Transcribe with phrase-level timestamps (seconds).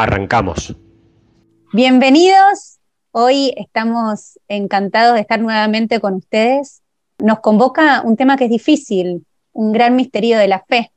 [0.00, 0.76] Arrancamos.
[1.72, 2.78] Bienvenidos.
[3.10, 6.82] Hoy estamos encantados de estar nuevamente con ustedes.
[7.18, 10.92] Nos convoca un tema que es difícil, un gran misterio de la fe,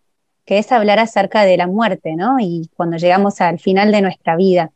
[0.45, 2.37] que es hablar acerca de la muerte, ¿no?
[2.39, 4.71] Y cuando llegamos al final de nuestra vida.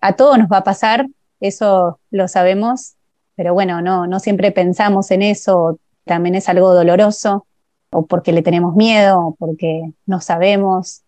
[0.00, 1.06] A todos nos va a pasar,
[1.38, 2.94] eso lo sabemos,
[3.34, 7.46] pero bueno, no, no siempre pensamos en eso, también es algo doloroso,
[7.90, 11.01] o porque le tenemos miedo, o porque no sabemos,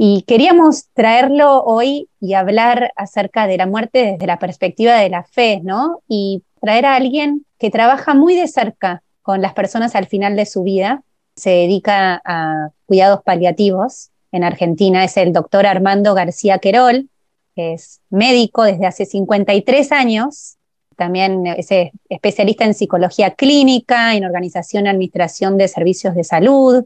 [0.00, 5.24] y queríamos traerlo hoy y hablar acerca de la muerte desde la perspectiva de la
[5.24, 6.02] fe, ¿no?
[6.06, 10.46] Y traer a alguien que trabaja muy de cerca con las personas al final de
[10.46, 11.02] su vida,
[11.34, 14.10] se dedica a cuidados paliativos.
[14.30, 17.08] En Argentina, es el doctor Armando García Querol,
[17.56, 20.58] que es médico desde hace 53 años,
[20.96, 21.70] también es
[22.08, 26.84] especialista en psicología clínica, en organización y administración de servicios de salud,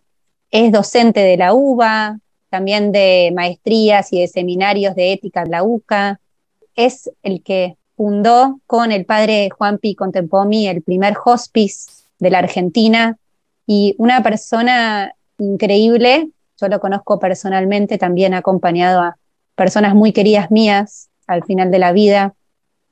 [0.50, 2.18] es docente de la UBA,
[2.52, 6.20] también de maestrías y de seminarios de ética en la UCA.
[6.76, 12.40] Es el que fundó con el padre Juan Pi Contempomi el primer hospice de la
[12.40, 13.16] Argentina
[13.66, 16.28] y una persona increíble.
[16.60, 19.16] Yo lo conozco personalmente, también ha acompañado a
[19.54, 22.34] personas muy queridas mías al final de la vida.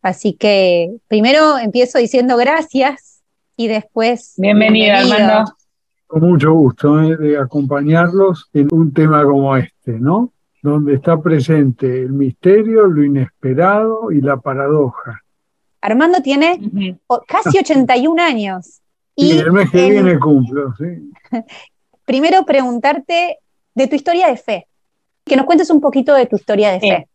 [0.00, 3.20] Así que primero empiezo diciendo gracias
[3.58, 4.32] y después.
[4.38, 5.54] Bienvenida, Armando
[6.10, 7.16] con mucho gusto ¿eh?
[7.16, 10.32] de acompañarlos en un tema como este, ¿no?
[10.60, 15.22] Donde está presente el misterio, lo inesperado y la paradoja.
[15.80, 16.60] Armando tiene
[17.28, 18.80] casi 81 años.
[19.14, 21.12] Y el mes que viene cumplo, sí.
[22.04, 23.38] Primero preguntarte
[23.72, 24.66] de tu historia de fe,
[25.24, 27.08] que nos cuentes un poquito de tu historia de fe.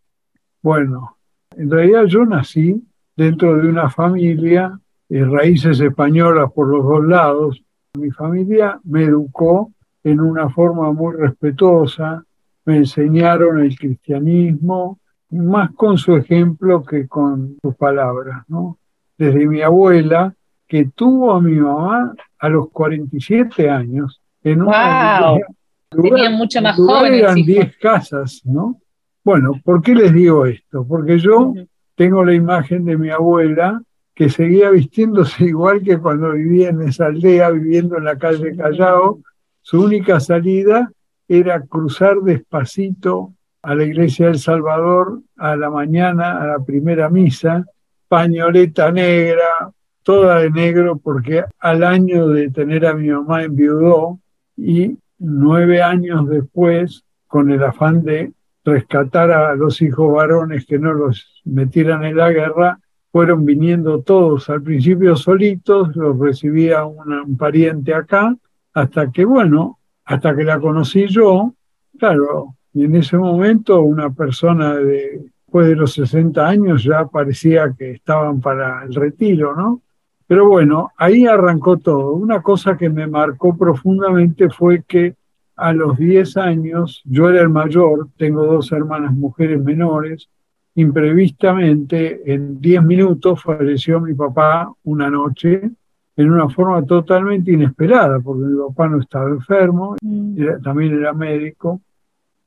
[0.62, 1.18] Bueno,
[1.52, 2.82] en realidad yo nací
[3.14, 7.65] dentro de una familia, de eh, raíces españolas por los dos lados,
[7.98, 9.72] mi familia me educó
[10.04, 12.24] en una forma muy respetuosa,
[12.66, 15.00] me enseñaron el cristianismo,
[15.32, 18.78] más con su ejemplo que con sus palabras, ¿no?
[19.18, 20.34] Desde mi abuela,
[20.68, 25.40] que tuvo a mi mamá a los 47 años, en una wow.
[25.90, 27.22] Tenían mucho más jóvenes.
[27.22, 28.80] Eran 10 casas, ¿no?
[29.24, 30.86] Bueno, ¿por qué les digo esto?
[30.88, 31.54] Porque yo
[31.96, 33.82] tengo la imagen de mi abuela
[34.16, 39.20] que seguía vistiéndose igual que cuando vivía en esa aldea, viviendo en la calle Callao.
[39.62, 40.92] Su única salida
[41.28, 47.66] era cruzar despacito a la iglesia del Salvador a la mañana, a la primera misa,
[48.08, 49.72] pañoleta negra,
[50.04, 54.20] toda de negro, porque al año de tener a mi mamá enviudó
[54.56, 58.32] y nueve años después, con el afán de
[58.64, 62.80] rescatar a los hijos varones que no los metieran en la guerra,
[63.16, 68.36] fueron viniendo todos al principio solitos, los recibía un pariente acá,
[68.74, 71.54] hasta que, bueno, hasta que la conocí yo,
[71.98, 77.74] claro, y en ese momento una persona de, después de los 60 años ya parecía
[77.78, 79.82] que estaban para el retiro, ¿no?
[80.28, 82.12] Pero bueno, ahí arrancó todo.
[82.12, 85.16] Una cosa que me marcó profundamente fue que
[85.56, 90.28] a los 10 años, yo era el mayor, tengo dos hermanas mujeres menores,
[90.76, 95.72] imprevistamente, en 10 minutos, falleció mi papá una noche
[96.18, 100.62] en una forma totalmente inesperada, porque mi papá no estaba enfermo, mm.
[100.64, 101.82] también era médico.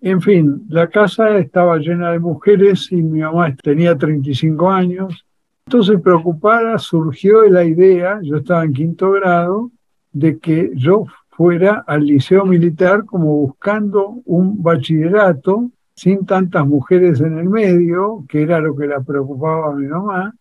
[0.00, 5.27] En fin, la casa estaba llena de mujeres y mi mamá tenía 35 años.
[5.67, 9.71] Entonces, preocupada, surgió la idea, yo estaba en quinto grado,
[10.12, 17.39] de que yo fuera al liceo militar como buscando un bachillerato sin tantas mujeres en
[17.39, 20.33] el medio, que era lo que la preocupaba a mi mamá,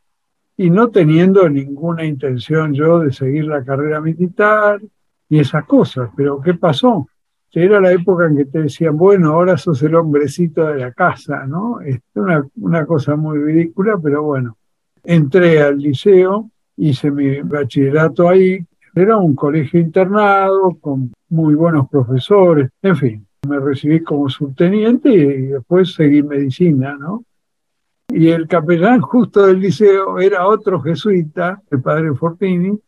[0.56, 4.80] y no teniendo ninguna intención yo de seguir la carrera militar
[5.28, 6.12] y esas cosas.
[6.16, 7.08] Pero ¿qué pasó?
[7.54, 11.48] Era la época en que te decían, bueno, ahora sos el hombrecito de la casa,
[11.48, 11.82] ¿no?
[11.82, 14.58] Es una, una cosa muy ridícula, pero bueno.
[15.04, 18.64] Entré al liceo, hice mi bachillerato ahí,
[18.94, 25.48] era un colegio internado con muy buenos profesores, en fin, me recibí como subteniente y
[25.48, 27.24] después seguí medicina, ¿no?
[28.10, 32.80] Y el capellán justo del liceo era otro jesuita, el padre Fortini,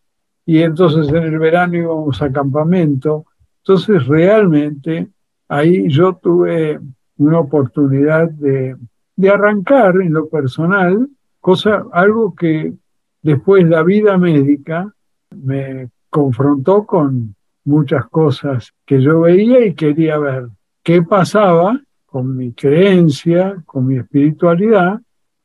[0.46, 3.26] y entonces en el verano íbamos a campamento.
[3.64, 5.10] Entonces realmente
[5.48, 6.80] ahí yo tuve
[7.18, 8.78] una oportunidad de,
[9.16, 11.10] de arrancar en lo personal,
[11.42, 12.74] cosa, algo que
[13.22, 14.94] después la vida médica
[15.32, 17.36] me confrontó con
[17.70, 20.48] muchas cosas que yo veía y quería ver
[20.84, 25.00] qué pasaba con mi creencia, con mi espiritualidad,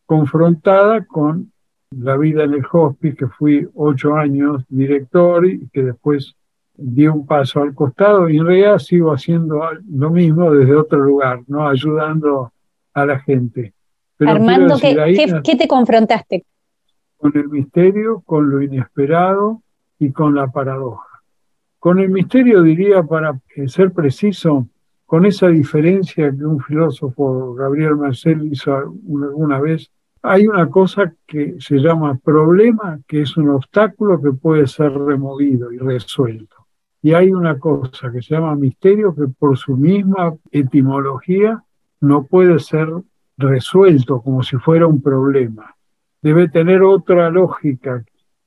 [0.06, 1.53] confrontada con
[1.91, 6.35] la vida en el hospice, que fui ocho años director y que después
[6.75, 11.41] di un paso al costado y en realidad sigo haciendo lo mismo desde otro lugar,
[11.47, 11.69] ¿no?
[11.69, 12.53] ayudando
[12.94, 13.75] a la gente.
[14.20, 16.44] Armando, ¿qué, te confrontaste?
[17.19, 19.61] Con el misterio, con lo inesperado
[19.99, 21.13] y con la paradoja.
[21.84, 24.66] Con el misterio diría, para ser preciso,
[25.04, 29.90] con esa diferencia que un filósofo, Gabriel Marcel, hizo alguna vez,
[30.22, 35.70] hay una cosa que se llama problema, que es un obstáculo que puede ser removido
[35.72, 36.56] y resuelto.
[37.02, 41.62] Y hay una cosa que se llama misterio que por su misma etimología
[42.00, 42.88] no puede ser
[43.36, 45.76] resuelto como si fuera un problema.
[46.22, 48.02] Debe tener otra lógica.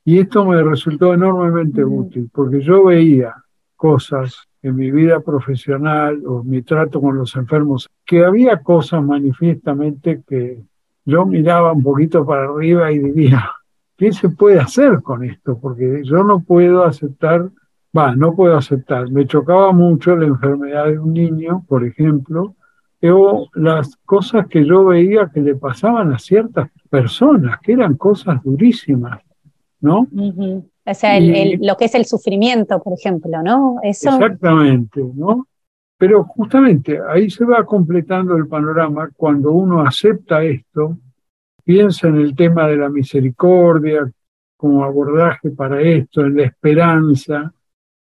[0.08, 3.36] Y esto me resultó enormemente útil, porque yo veía
[3.76, 10.24] cosas en mi vida profesional o mi trato con los enfermos, que había cosas manifiestamente
[10.26, 10.64] que
[11.04, 13.52] yo miraba un poquito para arriba y diría,
[13.98, 15.60] ¿qué se puede hacer con esto?
[15.60, 17.50] Porque yo no puedo aceptar,
[17.96, 19.12] va, no puedo aceptar.
[19.12, 22.56] Me chocaba mucho la enfermedad de un niño, por ejemplo,
[23.04, 28.42] o las cosas que yo veía que le pasaban a ciertas personas, que eran cosas
[28.42, 29.27] durísimas,
[29.80, 30.08] ¿no?
[30.86, 33.78] O sea, lo que es el sufrimiento, por ejemplo, ¿no?
[33.84, 34.10] Eso...
[34.10, 35.48] Exactamente, ¿no?
[35.98, 40.98] Pero justamente ahí se va completando el panorama cuando uno acepta esto,
[41.64, 44.10] piensa en el tema de la misericordia
[44.56, 47.52] como abordaje para esto, en la esperanza,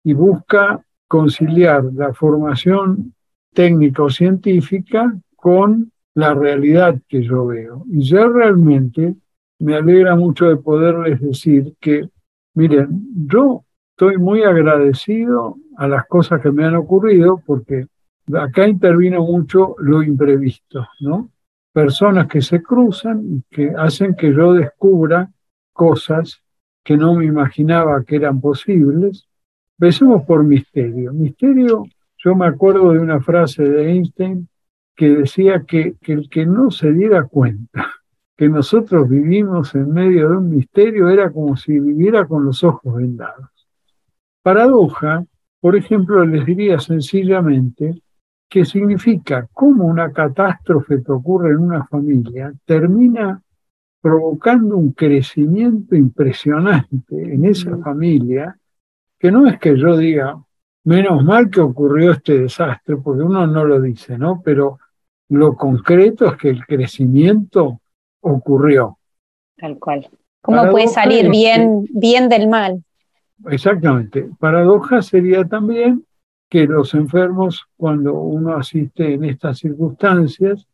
[0.05, 3.15] y busca conciliar la formación
[3.53, 7.85] técnica o científica con la realidad que yo veo.
[7.91, 9.15] Y ya realmente
[9.58, 12.08] me alegra mucho de poderles decir que,
[12.55, 12.88] miren,
[13.26, 17.87] yo estoy muy agradecido a las cosas que me han ocurrido porque
[18.35, 21.31] acá intervino mucho lo imprevisto, ¿no?
[21.73, 25.31] Personas que se cruzan y que hacen que yo descubra
[25.73, 26.43] cosas
[26.82, 29.26] que no me imaginaba que eran posibles.
[29.79, 31.12] Empecemos por misterio.
[31.12, 31.85] Misterio
[32.19, 34.49] yo me acuerdo de una frase de Einstein
[34.94, 37.93] que decía que, el que no se diera cuenta
[38.37, 42.94] que nosotros vivimos en medio de un misterio era como si viviera con los ojos
[42.94, 43.50] vendados.
[44.43, 45.25] Paradoja,
[45.61, 48.03] por ejemplo, les diría sencillamente
[48.49, 53.43] que significa cómo una catástrofe que ocurre en una familia termina
[54.00, 58.56] provocando un crecimiento impresionante en esa familia,
[59.19, 60.38] que no es que yo diga,
[60.87, 64.41] Menos mal que ocurrió este desastre, porque uno no lo dice, ¿no?
[64.44, 64.79] Pero
[65.31, 67.81] lo concreto es que el crecimiento
[68.26, 68.99] ocurrió.
[69.56, 70.08] Tal cual.
[70.43, 72.84] ¿Cómo puede salir bien, bien del mal?
[73.49, 74.28] Exactamente.
[74.38, 76.05] Paradoja sería también
[76.49, 80.67] que los enfermos, cuando uno asiste en estas circunstancias,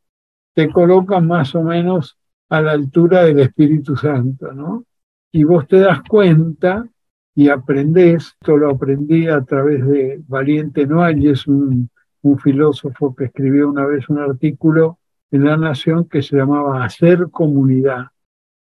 [0.54, 2.18] te colocan más o menos
[2.50, 4.84] a la altura del Espíritu Santo, ¿no?
[5.32, 6.86] Y vos te das cuenta
[7.34, 11.88] y aprendés, esto lo aprendí a través de Valiente Noailles, un,
[12.20, 14.98] un filósofo que escribió una vez un artículo
[15.32, 18.06] en La Nación que se llamaba Hacer Comunidad,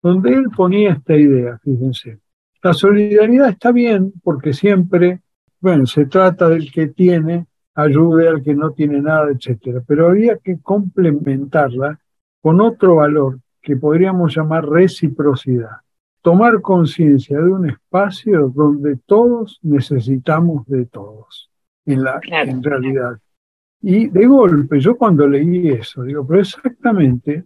[0.00, 2.20] donde él ponía esta idea, fíjense.
[2.62, 5.20] La solidaridad está bien porque siempre,
[5.60, 10.36] bueno, se trata del que tiene, ayude al que no tiene nada, etcétera, pero había
[10.36, 11.98] que complementarla
[12.40, 15.78] con otro valor que podríamos llamar reciprocidad
[16.22, 21.50] tomar conciencia de un espacio donde todos necesitamos de todos,
[21.86, 23.18] en, la, en realidad.
[23.80, 27.44] Y de golpe, yo cuando leí eso, digo, pero exactamente,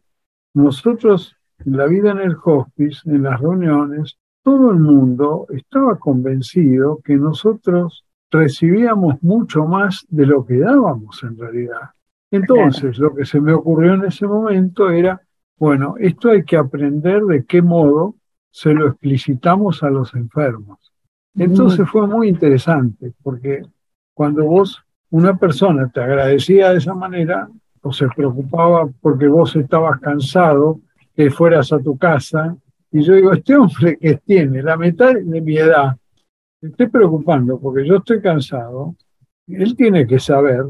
[0.55, 7.01] nosotros en la vida en el hospice, en las reuniones, todo el mundo estaba convencido
[7.05, 11.91] que nosotros recibíamos mucho más de lo que dábamos en realidad.
[12.31, 15.21] Entonces, lo que se me ocurrió en ese momento era,
[15.59, 18.17] bueno, esto hay que aprender de qué modo
[18.51, 20.93] se lo explicitamos a los enfermos.
[21.35, 23.63] Entonces fue muy interesante, porque
[24.15, 24.83] cuando vos,
[25.13, 27.47] una persona te agradecía de esa manera,
[27.83, 30.81] o se preocupaba porque vos estabas cansado,
[31.15, 32.57] que fueras a tu casa,
[32.91, 35.97] y yo digo, este hombre que tiene la mitad de mi edad,
[36.63, 38.95] me estoy preocupando porque yo estoy cansado,
[39.49, 40.65] él tiene que saber,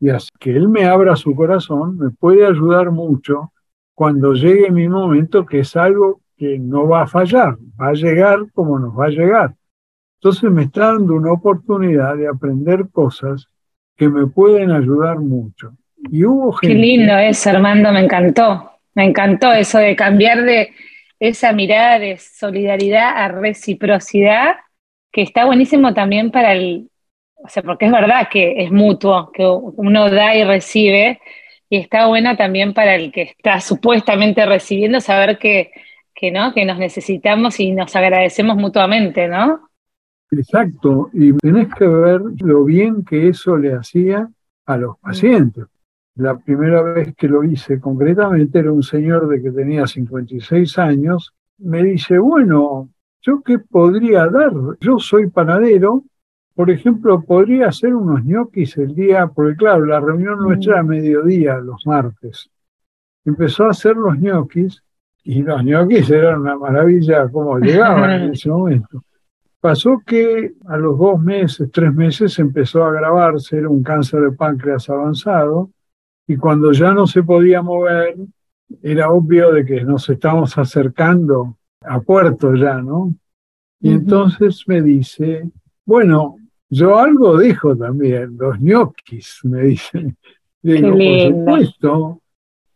[0.00, 3.52] y así que él me abra su corazón, me puede ayudar mucho
[3.94, 8.50] cuando llegue mi momento, que es algo que no va a fallar, va a llegar
[8.52, 9.54] como nos va a llegar.
[10.20, 13.48] Entonces me está dando una oportunidad de aprender cosas
[13.96, 15.72] que me pueden ayudar mucho.
[16.10, 16.74] Y hubo gente.
[16.74, 18.72] Qué lindo eso, Armando, me encantó.
[18.94, 20.72] Me encantó eso de cambiar de
[21.18, 24.56] esa mirada de solidaridad a reciprocidad,
[25.12, 26.90] que está buenísimo también para el,
[27.36, 31.20] o sea, porque es verdad que es mutuo, que uno da y recibe,
[31.68, 35.72] y está buena también para el que está supuestamente recibiendo saber que,
[36.14, 36.52] que, ¿no?
[36.52, 39.68] que nos necesitamos y nos agradecemos mutuamente, ¿no?
[40.30, 44.28] Exacto, y tenés que ver lo bien que eso le hacía
[44.66, 45.66] a los pacientes.
[46.16, 51.34] La primera vez que lo hice concretamente era un señor de que tenía 56 años.
[51.58, 52.88] Me dice, bueno,
[53.20, 54.52] ¿yo qué podría dar?
[54.80, 56.04] Yo soy panadero,
[56.54, 60.84] por ejemplo, podría hacer unos ñoquis el día, porque claro, la reunión nuestra era a
[60.84, 62.48] mediodía, los martes.
[63.26, 64.82] Empezó a hacer los ñoquis
[65.22, 69.02] y los ñoquis eran una maravilla cómo llegaban en ese momento.
[69.60, 74.32] Pasó que a los dos meses, tres meses, empezó a agravarse, era un cáncer de
[74.32, 75.70] páncreas avanzado,
[76.26, 78.16] y cuando ya no se podía mover,
[78.82, 83.14] era obvio de que nos estamos acercando a puerto ya, ¿no?
[83.80, 85.48] Y entonces me dice,
[85.84, 86.36] bueno,
[86.68, 90.16] yo algo dijo también, los ñoquis, me dice.
[90.62, 92.20] Digo, por supuesto,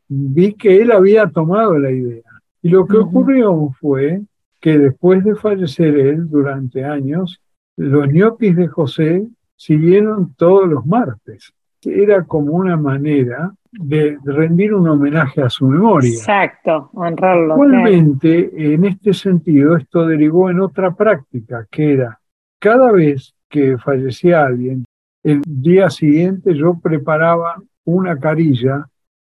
[0.08, 2.22] vi que él había tomado la idea.
[2.62, 4.22] Y lo que ocurrió fue
[4.60, 7.40] que después de fallecer él durante años,
[7.76, 9.26] los ñoquis de José
[9.56, 11.52] siguieron todos los martes.
[11.82, 16.10] Era como una manera de rendir un homenaje a su memoria.
[16.10, 17.54] Exacto, honrarlo.
[17.54, 22.20] Igualmente, en este sentido, esto derivó en otra práctica, que era
[22.58, 24.84] cada vez que fallecía alguien,
[25.22, 28.86] el día siguiente yo preparaba una carilla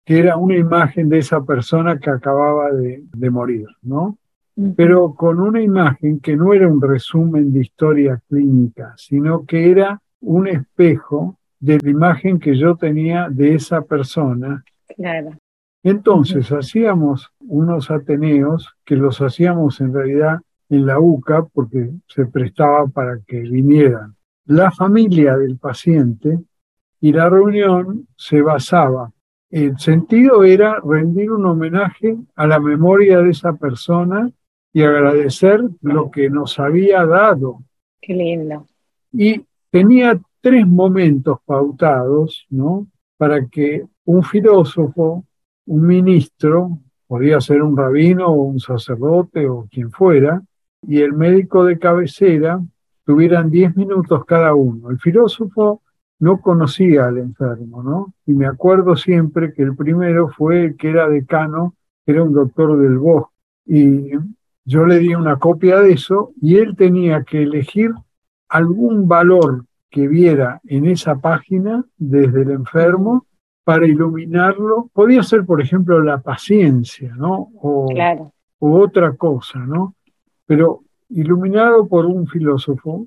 [0.04, 4.16] que era una imagen de esa persona que acababa de, de morir, ¿no?
[4.76, 10.00] Pero con una imagen que no era un resumen de historia clínica, sino que era
[10.20, 14.64] un espejo de la imagen que yo tenía de esa persona.
[14.96, 15.30] Claro.
[15.84, 20.38] Entonces hacíamos unos ateneos que los hacíamos en realidad
[20.68, 26.38] en la UCA porque se prestaba para que vinieran la familia del paciente
[27.00, 29.12] y la reunión se basaba.
[29.50, 34.30] El sentido era rendir un homenaje a la memoria de esa persona
[34.72, 37.60] y agradecer lo que nos había dado.
[38.00, 38.66] Qué lindo.
[39.12, 42.86] Y tenía tres momentos pautados, ¿no?
[43.16, 45.24] Para que un filósofo,
[45.66, 50.42] un ministro, podía ser un rabino o un sacerdote o quien fuera,
[50.86, 52.60] y el médico de cabecera
[53.04, 54.90] tuvieran diez minutos cada uno.
[54.90, 55.82] El filósofo
[56.20, 58.12] no conocía al enfermo, ¿no?
[58.26, 61.74] Y me acuerdo siempre que el primero fue el que era decano,
[62.06, 63.32] era un doctor del bosque.
[63.66, 64.10] Y
[64.68, 67.90] yo le di una copia de eso y él tenía que elegir
[68.50, 73.24] algún valor que viera en esa página desde el enfermo
[73.64, 74.90] para iluminarlo.
[74.92, 77.48] Podía ser, por ejemplo, la paciencia, ¿no?
[77.62, 77.88] O,
[78.58, 79.94] otra cosa, ¿no?
[80.44, 83.06] Pero iluminado por un filósofo,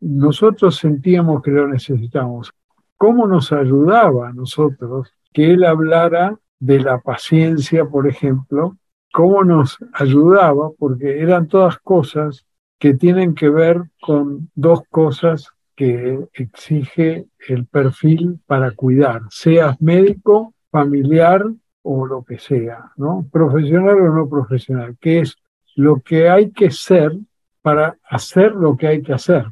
[0.00, 2.50] nosotros sentíamos que lo necesitábamos.
[2.96, 8.78] ¿Cómo nos ayudaba a nosotros que él hablara de la paciencia, por ejemplo,
[9.14, 12.44] cómo nos ayudaba, porque eran todas cosas
[12.80, 20.52] que tienen que ver con dos cosas que exige el perfil para cuidar, seas médico,
[20.68, 21.44] familiar
[21.82, 23.24] o lo que sea, ¿no?
[23.30, 25.36] Profesional o no profesional, que es
[25.76, 27.16] lo que hay que ser
[27.62, 29.46] para hacer lo que hay que hacer.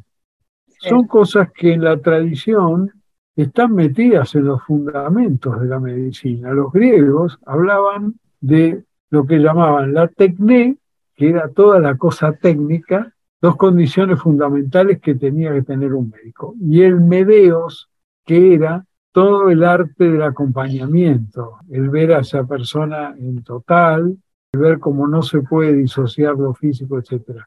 [0.81, 2.91] Son cosas que en la tradición
[3.37, 6.51] están metidas en los fundamentos de la medicina.
[6.51, 10.79] Los griegos hablaban de lo que llamaban la tecné,
[11.15, 16.55] que era toda la cosa técnica, dos condiciones fundamentales que tenía que tener un médico,
[16.59, 17.91] y el medeos,
[18.25, 24.17] que era todo el arte del acompañamiento, el ver a esa persona en total,
[24.51, 27.43] el ver cómo no se puede disociar lo físico, etc.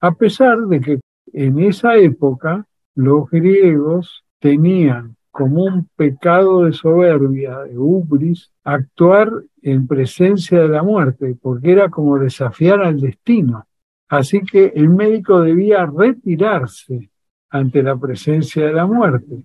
[0.00, 1.00] A pesar de que
[1.34, 2.64] en esa época
[2.94, 10.82] los griegos tenían como un pecado de soberbia, de ubris, actuar en presencia de la
[10.82, 13.64] muerte, porque era como desafiar al destino.
[14.10, 17.10] Así que el médico debía retirarse
[17.48, 19.42] ante la presencia de la muerte.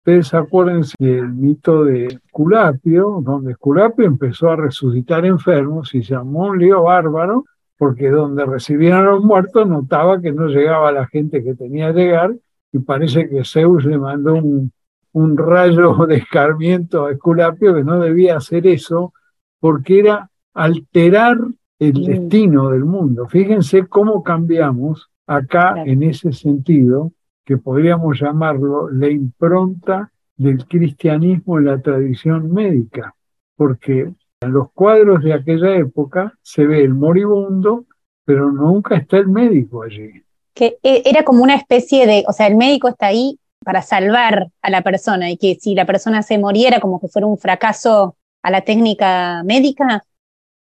[0.00, 6.58] Ustedes acuérdense del mito de Esculapio, donde Esculapio empezó a resucitar enfermos y llamó un
[6.58, 7.46] lío bárbaro,
[7.78, 12.34] porque donde recibían los muertos notaba que no llegaba la gente que tenía que llegar,
[12.72, 14.70] y parece que Zeus le mandó un,
[15.14, 19.14] un rayo de escarmiento a Esculapio que no debía hacer eso
[19.58, 21.38] porque era alterar
[21.78, 23.26] el destino del mundo.
[23.26, 27.12] Fíjense cómo cambiamos acá en ese sentido,
[27.44, 33.14] que podríamos llamarlo la impronta del cristianismo en la tradición médica,
[33.56, 37.86] porque en los cuadros de aquella época se ve el moribundo,
[38.24, 40.22] pero nunca está el médico allí.
[40.54, 44.48] Que e, era como una especie de, o sea, el médico está ahí para salvar
[44.62, 48.16] a la persona y que si la persona se moriera como que fuera un fracaso
[48.42, 50.04] a la técnica médica.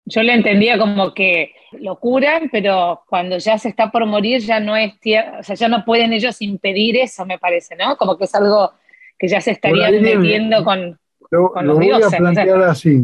[0.05, 4.61] Yo le entendía como que lo curan, pero cuando ya se está por morir ya
[4.61, 4.93] no es,
[5.39, 7.97] o sea, ya no pueden ellos impedir eso, me parece, ¿no?
[7.97, 8.73] Como que es algo
[9.19, 10.99] que ya se estarían metiendo con,
[11.31, 13.03] lo, con los lo voy a plantear así.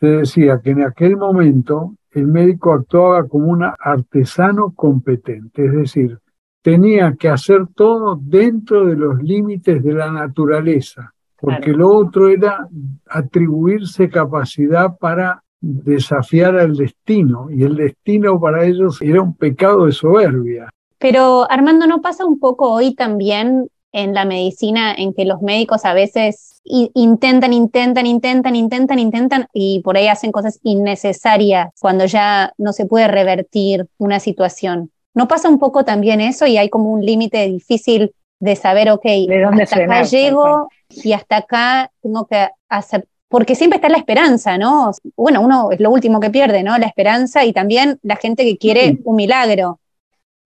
[0.00, 6.18] Se decía que en aquel momento el médico actuaba como un artesano competente, es decir,
[6.62, 12.68] tenía que hacer todo dentro de los límites de la naturaleza, porque lo otro era
[13.08, 19.92] atribuirse capacidad para desafiar al destino, y el destino para ellos era un pecado de
[19.92, 20.68] soberbia.
[20.98, 25.84] Pero Armando, ¿no pasa un poco hoy también en la medicina en que los médicos
[25.84, 32.52] a veces intentan, intentan, intentan, intentan, intentan y por ahí hacen cosas innecesarias cuando ya
[32.58, 34.90] no se puede revertir una situación?
[35.18, 39.02] ¿No pasa un poco también eso y hay como un límite difícil de saber, ok,
[39.02, 43.98] ¿De dónde hasta acá llego y hasta acá tengo que hacer, porque siempre está la
[43.98, 44.92] esperanza, ¿no?
[45.16, 46.78] Bueno, uno es lo último que pierde, ¿no?
[46.78, 49.80] La esperanza y también la gente que quiere un milagro.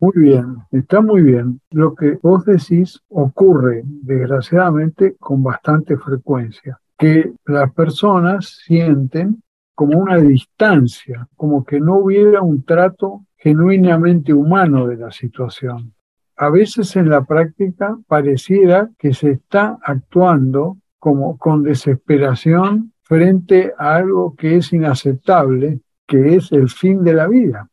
[0.00, 1.60] Muy bien, está muy bien.
[1.70, 9.42] Lo que vos decís ocurre, desgraciadamente, con bastante frecuencia, que las personas sienten
[9.74, 15.94] como una distancia, como que no hubiera un trato genuinamente humano de la situación.
[16.36, 23.96] A veces en la práctica pareciera que se está actuando como con desesperación frente a
[23.96, 27.68] algo que es inaceptable, que es el fin de la vida.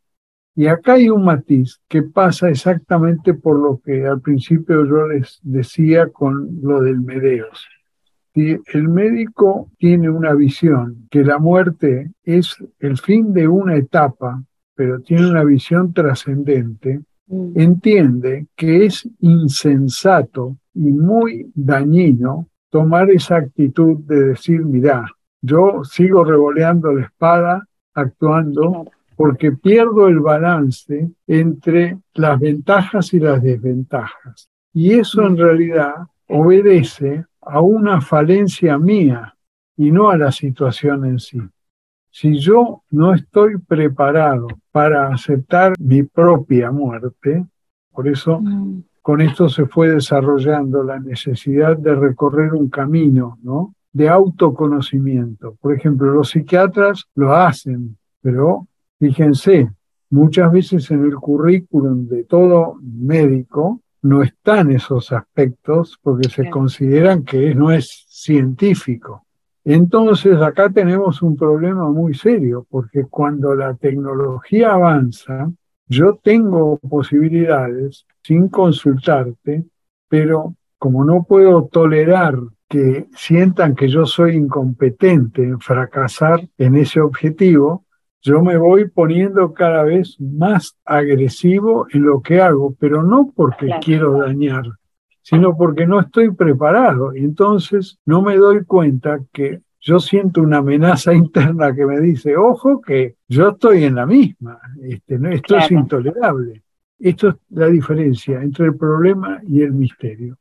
[0.56, 5.40] Y acá hay un matiz que pasa exactamente por lo que al principio yo les
[5.44, 7.68] decía con lo del Medeos.
[8.34, 14.44] Si el médico tiene una visión que la muerte es el fin de una etapa,
[14.80, 17.60] pero tiene una visión trascendente, mm.
[17.60, 25.06] entiende que es insensato y muy dañino tomar esa actitud de decir, mira,
[25.42, 33.44] yo sigo revoleando la espada, actuando, porque pierdo el balance entre las ventajas y las
[33.44, 34.48] desventajas.
[34.72, 35.94] Y eso en realidad
[36.30, 39.36] obedece a una falencia mía
[39.76, 41.42] y no a la situación en sí.
[42.12, 47.46] Si yo no estoy preparado para aceptar mi propia muerte,
[47.92, 48.84] por eso mm.
[49.02, 53.74] con esto se fue desarrollando la necesidad de recorrer un camino, ¿no?
[53.92, 55.56] De autoconocimiento.
[55.62, 58.68] Por ejemplo, los psiquiatras lo hacen, pero
[59.00, 59.72] Fíjense,
[60.10, 67.24] muchas veces en el currículum de todo médico no están esos aspectos porque se consideran
[67.24, 69.26] que no es científico.
[69.72, 75.52] Entonces acá tenemos un problema muy serio porque cuando la tecnología avanza,
[75.88, 79.66] yo tengo posibilidades sin consultarte,
[80.08, 87.00] pero como no puedo tolerar que sientan que yo soy incompetente en fracasar en ese
[87.00, 87.86] objetivo,
[88.24, 93.70] yo me voy poniendo cada vez más agresivo en lo que hago, pero no porque
[93.84, 94.64] quiero dañar,
[95.30, 97.16] sino porque no estoy preparado.
[97.16, 102.36] Y entonces no me doy cuenta que yo siento una amenaza interna que me dice,
[102.36, 106.64] ojo que yo estoy en la misma, este, esto es intolerable.
[106.98, 110.36] Esto es la diferencia entre el problema y el misterio.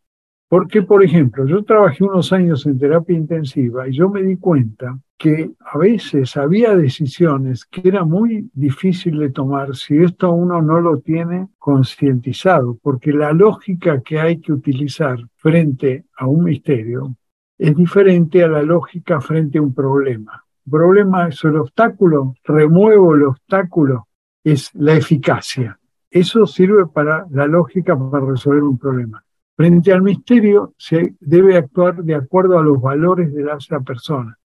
[0.48, 4.98] Porque, por ejemplo, yo trabajé unos años en terapia intensiva y yo me di cuenta
[5.18, 10.80] que a veces había decisiones que era muy difícil de tomar si esto uno no
[10.80, 17.16] lo tiene concientizado, porque la lógica que hay que utilizar frente a un misterio
[17.58, 20.44] es diferente a la lógica frente a un problema.
[20.64, 24.06] El problema es el obstáculo, remuevo el obstáculo,
[24.44, 25.80] es la eficacia.
[26.10, 29.24] Eso sirve para la lógica para resolver un problema.
[29.56, 34.38] Frente al misterio se debe actuar de acuerdo a los valores de la persona.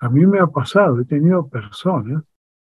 [0.00, 2.22] A mí me ha pasado, he tenido personas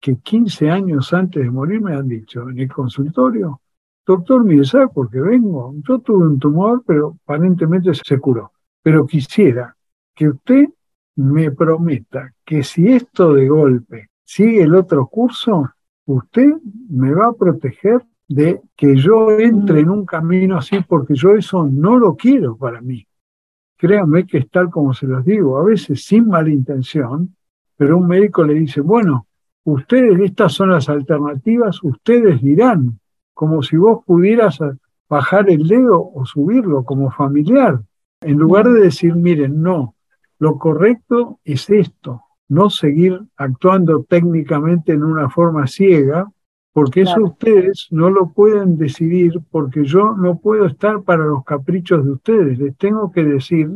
[0.00, 3.60] que 15 años antes de morir me han dicho en el consultorio,
[4.06, 5.74] doctor, mire, ¿sabe por qué vengo?
[5.86, 8.52] Yo tuve un tumor, pero aparentemente se curó.
[8.82, 9.76] Pero quisiera
[10.14, 10.68] que usted
[11.16, 15.70] me prometa que si esto de golpe sigue el otro curso,
[16.06, 16.54] usted
[16.88, 21.68] me va a proteger de que yo entre en un camino así porque yo eso
[21.70, 23.06] no lo quiero para mí.
[23.80, 27.34] Créanme que es tal como se los digo, a veces sin mala intención,
[27.78, 29.26] pero un médico le dice, bueno,
[29.64, 33.00] ustedes, estas son las alternativas, ustedes dirán,
[33.32, 34.58] como si vos pudieras
[35.08, 37.80] bajar el dedo o subirlo como familiar.
[38.20, 39.94] En lugar de decir, miren, no,
[40.38, 46.30] lo correcto es esto, no seguir actuando técnicamente en una forma ciega,
[46.72, 52.04] porque eso ustedes no lo pueden decidir, porque yo no puedo estar para los caprichos
[52.04, 52.58] de ustedes.
[52.58, 53.70] Les tengo que decir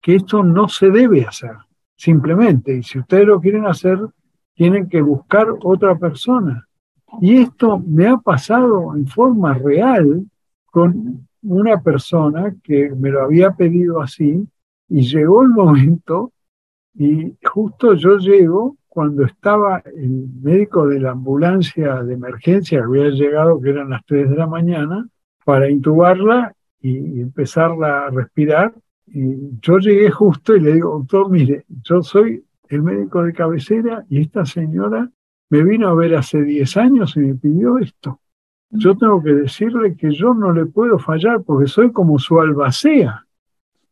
[0.00, 1.56] que esto no se debe hacer,
[1.96, 2.76] simplemente.
[2.78, 3.98] Y si ustedes lo quieren hacer,
[4.54, 6.66] tienen que buscar otra persona.
[7.20, 10.24] Y esto me ha pasado en forma real
[10.66, 14.46] con una persona que me lo había pedido así
[14.88, 16.32] y llegó el momento
[16.94, 23.60] y justo yo llego cuando estaba el médico de la ambulancia de emergencia, había llegado,
[23.60, 25.08] que eran las 3 de la mañana,
[25.44, 28.74] para intubarla y, empezarla a respirar.
[29.06, 34.04] Y yo llegué justo y le digo, doctor, mire, yo soy el médico de cabecera
[34.08, 35.08] y esta señora
[35.50, 38.20] me vino a ver hace 10 años y me pidió esto.
[38.70, 43.24] Yo tengo que decirle que yo no le puedo fallar porque soy como su albacea.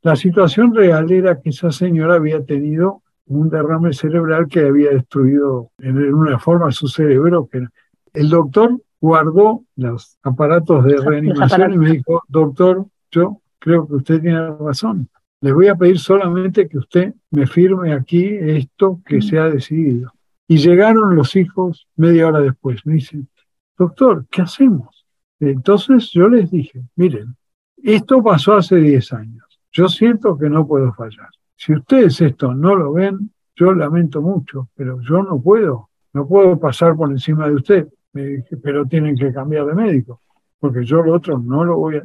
[0.03, 5.71] La situación real era que esa señora había tenido un derrame cerebral que había destruido
[5.79, 7.49] en una forma su cerebro.
[7.51, 7.67] Que
[8.15, 14.21] el doctor guardó los aparatos de reanimación y me dijo, doctor, yo creo que usted
[14.21, 15.09] tiene razón.
[15.41, 20.13] Le voy a pedir solamente que usted me firme aquí esto que se ha decidido.
[20.49, 22.85] Y llegaron los hijos media hora después.
[22.87, 23.29] Me dicen,
[23.77, 25.07] doctor, ¿qué hacemos?
[25.39, 27.37] Entonces yo les dije, miren,
[27.77, 29.61] esto pasó hace 10 años.
[29.71, 31.29] Yo siento que no puedo fallar.
[31.59, 36.59] Si ustedes esto no lo ven, yo lamento mucho, pero yo no puedo, no puedo
[36.59, 37.89] pasar por encima de usted.
[38.13, 40.21] Me dije, pero tienen que cambiar de médico,
[40.61, 42.05] porque yo lo otro no lo voy a...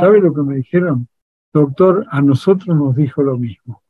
[0.00, 1.06] ¿Sabe lo que me dijeron?
[1.52, 3.82] Doctor, a nosotros nos dijo lo mismo.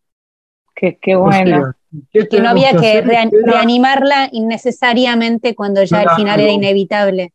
[0.74, 1.74] Qué, qué bueno.
[2.12, 7.32] que no había que, reanimarla innecesariamente cuando ya al final era inevitable.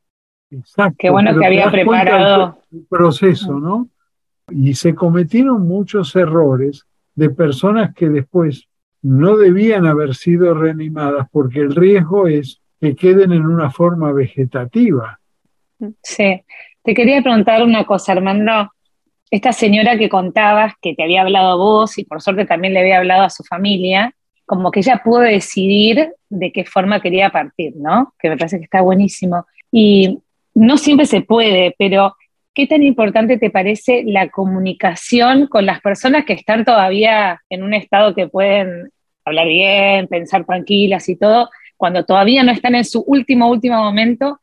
[0.51, 0.97] Exacto.
[0.99, 2.57] Qué bueno que había preparado.
[2.73, 3.87] El proceso, ¿no?
[4.49, 6.86] Y se cometieron muchos errores
[7.17, 8.67] de personas que después
[9.01, 15.19] no debían haber sido reanimadas porque el riesgo es que queden en una forma vegetativa.
[16.03, 16.41] Sí.
[16.83, 18.71] Te quería preguntar una cosa, Armando
[19.29, 22.79] esta señora que contabas, que te había hablado a vos y por suerte también le
[22.81, 24.13] había hablado a su familia,
[24.45, 28.13] como que ella pudo decidir de qué forma quería partir, ¿no?
[28.19, 29.45] Que me parece que está buenísimo.
[29.71, 30.19] Y
[30.53, 32.15] no siempre se puede, pero
[32.57, 37.75] ¿qué tan importante te parece la comunicación con las personas que están todavía en un
[37.75, 38.89] estado que pueden
[39.25, 44.39] hablar bien, pensar tranquilas y todo, cuando todavía no están en su último, último momento,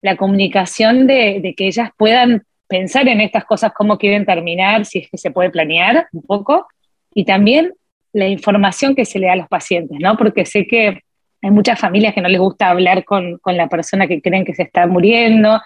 [0.00, 5.00] la comunicación de, de que ellas puedan pensar en estas cosas, cómo quieren terminar, si
[5.00, 6.68] es que se puede planear un poco,
[7.12, 7.74] y también
[8.14, 10.16] la información que se le da a los pacientes, ¿no?
[10.16, 11.02] Porque sé que
[11.42, 14.62] hay muchas familias que no les gusta hablar con, la persona que creen que se
[14.62, 15.60] está muriendo,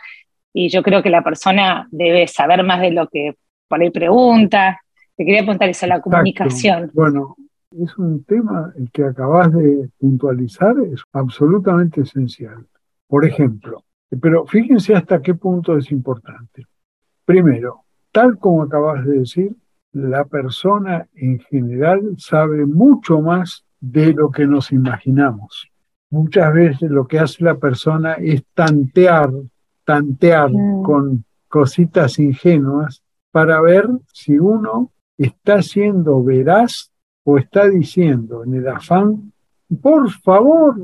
[0.53, 3.37] y yo creo que la persona debe saber más de lo que
[3.69, 4.81] por ahí pregunta.
[5.17, 6.91] Te quería preguntar eso, la comunicación.
[6.95, 7.37] Bueno,
[7.71, 12.67] es un tema el que acabas de puntualizar, es absolutamente esencial.
[13.07, 13.85] Por ejemplo,
[14.21, 16.67] pero fíjense hasta qué punto es importante.
[17.25, 19.57] Primero, tal como acabas de decir,
[19.93, 25.69] la persona en general sabe mucho más de lo que nos imaginamos.
[26.11, 29.31] Muchas veces lo que hace la persona es tantear,
[29.85, 30.83] tantear mm.
[30.83, 36.91] con cositas ingenuas para ver si uno está siendo veraz
[37.25, 39.33] o está diciendo en el afán,
[39.81, 40.77] por favor,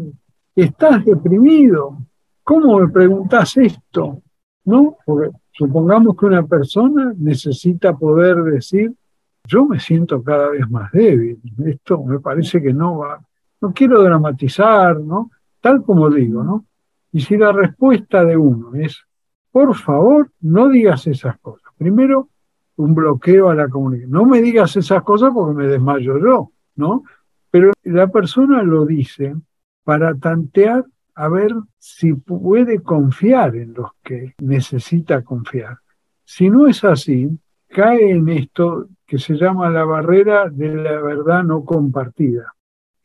[0.55, 1.99] estás deprimido,
[2.45, 4.23] ¿cómo me preguntas esto?
[4.65, 4.97] ¿No?
[5.05, 8.95] Porque Supongamos que una persona necesita poder decir,
[9.45, 13.21] yo me siento cada vez más débil, esto me parece que no va,
[13.61, 15.33] no quiero dramatizar, ¿no?
[15.61, 16.65] Tal como digo, ¿no?
[17.13, 19.05] Y si la respuesta de uno es,
[19.51, 21.73] por favor, no digas esas cosas.
[21.77, 22.29] Primero,
[22.77, 24.11] un bloqueo a la comunicación.
[24.11, 27.03] No me digas esas cosas porque me desmayo yo, ¿no?
[27.51, 29.35] Pero la persona lo dice
[29.85, 35.79] para tantear a ver si puede confiar en los que necesita confiar.
[36.25, 37.29] Si no es así,
[37.67, 42.55] cae en esto que se llama la barrera de la verdad no compartida.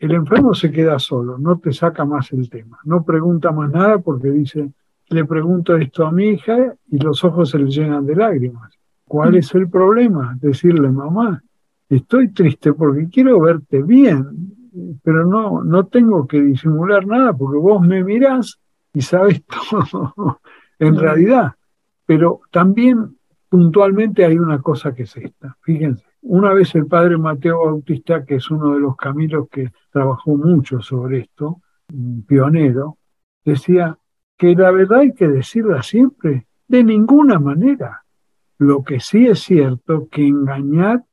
[0.03, 3.99] El enfermo se queda solo, no te saca más el tema, no pregunta más nada
[3.99, 4.69] porque dice,
[5.07, 8.77] le pregunto esto a mi hija y los ojos se le llenan de lágrimas.
[9.05, 10.37] ¿Cuál es el problema?
[10.41, 11.41] Decirle, mamá,
[11.87, 14.51] estoy triste porque quiero verte bien,
[15.03, 18.59] pero no, no tengo que disimular nada porque vos me mirás
[18.93, 20.41] y sabes todo
[20.79, 21.53] en realidad.
[22.05, 23.15] Pero también
[23.47, 25.55] puntualmente hay una cosa que es esta.
[25.61, 30.36] Fíjense, una vez el padre Mateo Bautista, que es uno de los caminos que trabajó
[30.36, 31.62] mucho sobre esto,
[31.93, 32.97] un pionero,
[33.45, 33.97] decía
[34.38, 38.03] que la verdad hay que decirla siempre, de ninguna manera.
[38.58, 41.03] Lo que sí es cierto que engañar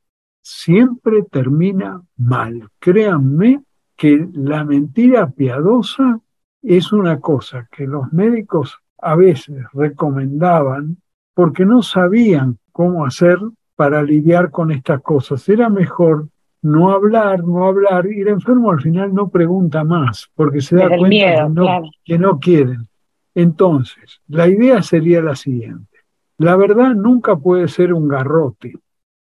[0.41, 2.69] siempre termina mal.
[2.79, 3.63] Créanme
[3.95, 6.19] que la mentira piadosa
[6.63, 10.97] es una cosa que los médicos a veces recomendaban
[11.35, 13.37] porque no sabían cómo hacer
[13.75, 15.47] para lidiar con estas cosas.
[15.49, 16.29] Era mejor
[16.61, 20.87] no hablar, no hablar, y el enfermo al final no pregunta más, porque se da
[20.89, 22.87] cuenta que, no, quieren.
[23.33, 25.99] Entonces, la idea sería la siguiente.
[26.37, 28.73] La verdad nunca puede ser un garrote.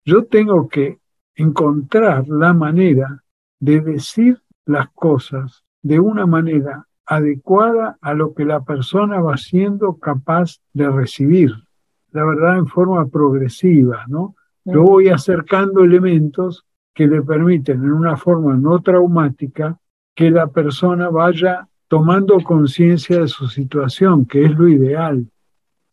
[0.03, 0.99] Yo tengo que
[1.35, 3.23] encontrar la manera
[3.59, 9.97] de decir las cosas de una manera adecuada a lo que la persona va siendo
[9.97, 11.51] capaz de recibir.
[12.11, 14.35] La verdad en forma progresiva, ¿no?
[14.63, 19.77] Yo voy acercando elementos que le permiten en una forma no traumática
[20.15, 25.27] que la persona vaya tomando conciencia de su situación, que es lo ideal.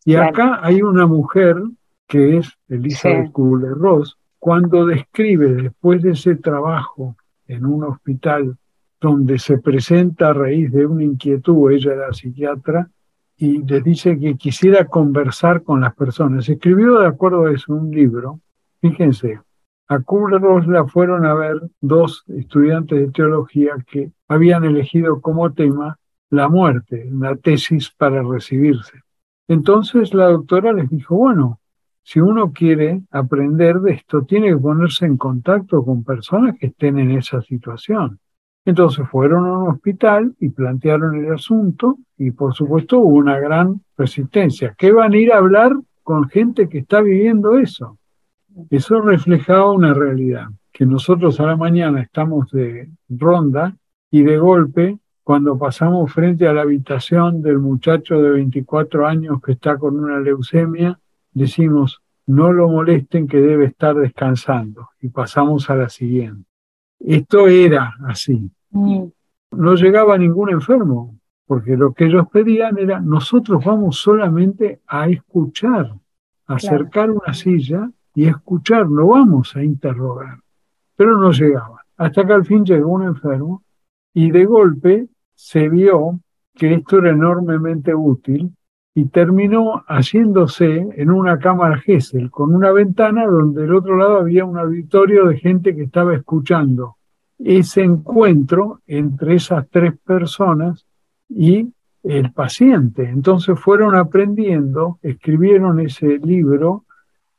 [0.05, 1.61] Y acá hay una mujer
[2.07, 7.15] que es Elizabeth Kubler-Ross, cuando describe después de ese trabajo
[7.47, 8.57] en un hospital
[8.99, 12.89] donde se presenta a raíz de una inquietud, ella era psiquiatra,
[13.37, 16.47] y le dice que quisiera conversar con las personas.
[16.47, 18.39] Escribió de acuerdo a eso un libro,
[18.79, 19.39] fíjense,
[19.87, 25.97] a Kubler-Ross la fueron a ver dos estudiantes de teología que habían elegido como tema
[26.29, 28.99] la muerte, la tesis para recibirse.
[29.47, 31.59] Entonces la doctora les dijo, bueno,
[32.01, 36.99] si uno quiere aprender de esto, tiene que ponerse en contacto con personas que estén
[36.99, 38.19] en esa situación.
[38.65, 43.81] Entonces fueron a un hospital y plantearon el asunto y por supuesto hubo una gran
[43.97, 44.73] resistencia.
[44.77, 47.97] ¿Qué van a ir a hablar con gente que está viviendo eso?
[48.69, 53.75] Eso reflejaba una realidad, que nosotros a la mañana estamos de ronda
[54.11, 59.53] y de golpe, cuando pasamos frente a la habitación del muchacho de 24 años que
[59.53, 60.99] está con una leucemia,
[61.31, 66.47] decimos, no lo molesten que debe estar descansando y pasamos a la siguiente.
[66.99, 68.49] Esto era así.
[68.71, 69.05] Mm.
[69.51, 75.93] No llegaba ningún enfermo, porque lo que ellos pedían era, nosotros vamos solamente a escuchar,
[76.47, 80.39] a acercar una silla y escuchar, no vamos a interrogar.
[80.95, 81.83] Pero no llegaba.
[81.97, 83.63] Hasta que al fin llegó un enfermo
[84.13, 86.19] y de golpe se vio
[86.53, 88.53] que esto era enormemente útil
[88.95, 94.45] y terminó haciéndose en una cámara Gesell con una ventana donde del otro lado había
[94.45, 96.97] un auditorio de gente que estaba escuchando
[97.39, 100.85] ese encuentro entre esas tres personas
[101.27, 101.73] y
[102.03, 103.09] el paciente.
[103.09, 106.82] Entonces fueron aprendiendo, escribieron ese libro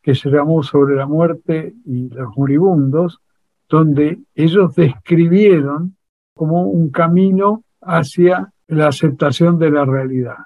[0.05, 3.21] que se llamó Sobre la muerte y los moribundos,
[3.69, 5.97] donde ellos describieron
[6.35, 10.37] como un camino hacia la aceptación de la realidad.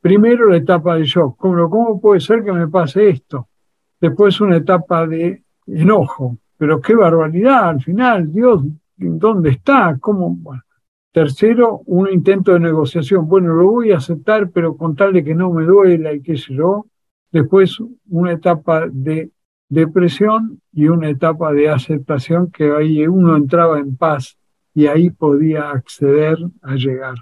[0.00, 3.48] Primero la etapa de shock, ¿cómo, cómo puede ser que me pase esto?
[4.00, 8.62] Después una etapa de enojo, pero qué barbaridad al final, Dios,
[8.96, 9.98] ¿dónde está?
[10.00, 10.38] ¿Cómo?
[11.12, 13.28] Tercero, un intento de negociación.
[13.28, 16.38] Bueno, lo voy a aceptar, pero con tal de que no me duela y qué
[16.38, 16.86] sé yo.
[17.32, 19.30] Después una etapa de
[19.68, 24.36] depresión y una etapa de aceptación que ahí uno entraba en paz
[24.74, 27.14] y ahí podía acceder a llegar.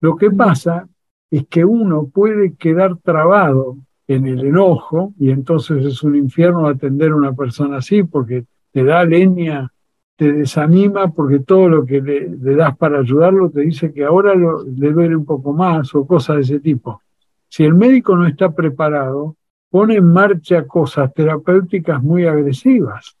[0.00, 0.88] Lo que pasa
[1.30, 3.76] es que uno puede quedar trabado
[4.08, 8.84] en el enojo y entonces es un infierno atender a una persona así porque te
[8.84, 9.72] da leña,
[10.16, 14.92] te desanima porque todo lo que le, das para ayudarlo te dice que ahora le
[14.92, 17.00] duele un poco más o cosas de ese tipo.
[17.48, 19.36] Si el médico no está preparado,
[19.70, 23.16] pone en marcha cosas terapéuticas muy agresivas.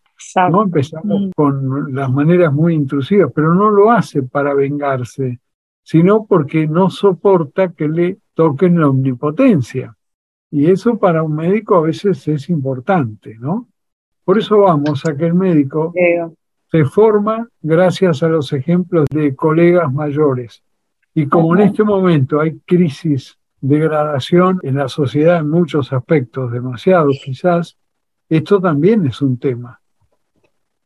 [0.50, 0.62] ¿no?
[0.62, 1.30] Empezamos mm.
[1.36, 5.40] con las maneras muy intrusivas, pero no lo hace para vengarse,
[5.82, 9.94] sino porque no soporta que le toquen la omnipotencia.
[10.50, 13.68] Y eso para un médico a veces es importante, ¿no?
[14.24, 15.92] Por eso vamos a que el médico
[16.70, 20.62] se forma gracias a los ejemplos de colegas mayores.
[21.14, 27.10] Y como en este momento hay crisis degradación en la sociedad en muchos aspectos, demasiado
[27.10, 27.76] quizás,
[28.28, 29.80] esto también es un tema.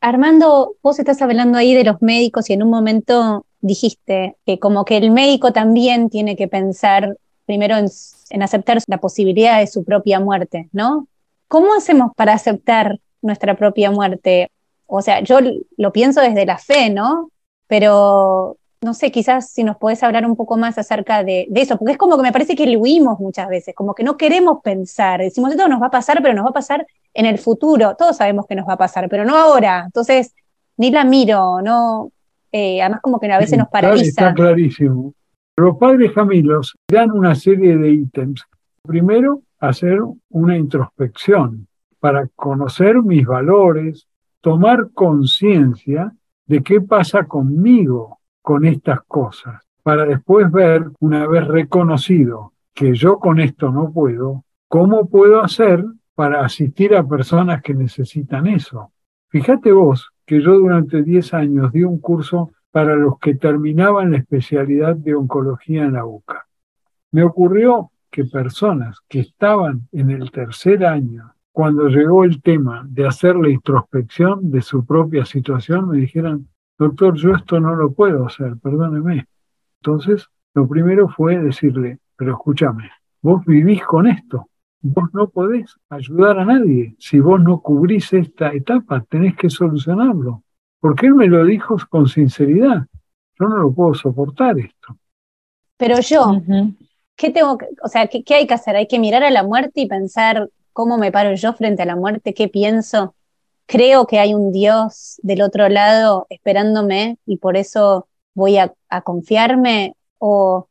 [0.01, 4.85] Armando, vos estás hablando ahí de los médicos y en un momento dijiste que como
[4.85, 10.21] que el médico también tiene que pensar primero en, aceptar la posibilidad de su propia
[10.21, 11.09] muerte, ¿no?
[11.49, 14.51] ¿Cómo hacemos para aceptar nuestra propia muerte?
[14.87, 15.40] O sea, yo
[15.77, 17.31] lo pienso desde la fe, ¿no?
[17.66, 21.93] Pero no sé, quizás si nos podés hablar un poco más acerca de, eso, porque
[21.93, 25.21] es como que me parece que lo huimos muchas veces, como que no queremos pensar,
[25.21, 28.16] decimos, esto nos va a pasar, pero nos va a pasar en el futuro, todos
[28.16, 30.35] sabemos que nos va a pasar, pero no ahora, entonces
[30.79, 32.11] ni la miro, no,
[32.53, 34.09] eh, además como que a veces nos paraliza.
[34.09, 35.12] Está clarísimo.
[35.57, 38.47] Los padres Jamilos dan una serie de ítems.
[38.83, 39.99] Primero, hacer
[40.31, 41.66] una introspección
[41.99, 44.09] para conocer mis valores,
[44.40, 46.14] tomar conciencia
[46.47, 48.20] de qué pasa conmigo
[48.51, 54.45] con estas cosas, para después ver, una vez reconocido que yo con esto no puedo,
[54.67, 55.85] cómo puedo hacer
[56.17, 58.91] para asistir a personas que necesitan eso.
[59.29, 64.17] Fíjate vos que yo durante 10 años di un curso para los que terminaban la
[64.17, 66.45] especialidad de oncología en la UCA.
[67.13, 73.07] Me ocurrió que personas que estaban en el tercer año, cuando llegó el tema de
[73.07, 76.49] hacer la introspección de su propia situación, me dijeran,
[76.81, 79.27] doctor, yo esto no lo puedo hacer, perdóneme.
[79.83, 82.90] Entonces, lo primero fue decirle, pero escúchame,
[83.21, 84.49] vos vivís con esto,
[84.81, 86.97] vos no podés ayudar a nadie.
[86.99, 90.43] Si vos no cubrís esta etapa, tenés que solucionarlo.
[90.81, 92.87] Porque él me lo dijo con sinceridad.
[93.38, 94.97] Yo no lo puedo soportar esto.
[95.77, 96.43] Pero yo,
[97.14, 98.77] ¿qué tengo o sea, ¿qué, hay que hacer?
[98.77, 101.97] Hay que mirar a la muerte y pensar cómo me paro yo frente a la
[101.97, 103.14] muerte, qué pienso.
[103.71, 109.03] Creo que hay un Dios del otro lado esperándome y por eso voy a, a
[109.03, 110.69] confiarme o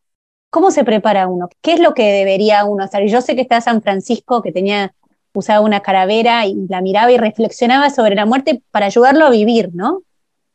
[0.50, 1.48] ¿Cómo se prepara uno?
[1.62, 3.08] ¿Qué es lo que debería uno hacer?
[3.08, 4.94] Yo sé que está San Francisco, que tenía,
[5.34, 9.70] usaba una caravera y la miraba y reflexionaba sobre la muerte para ayudarlo a vivir,
[9.74, 10.02] ¿no?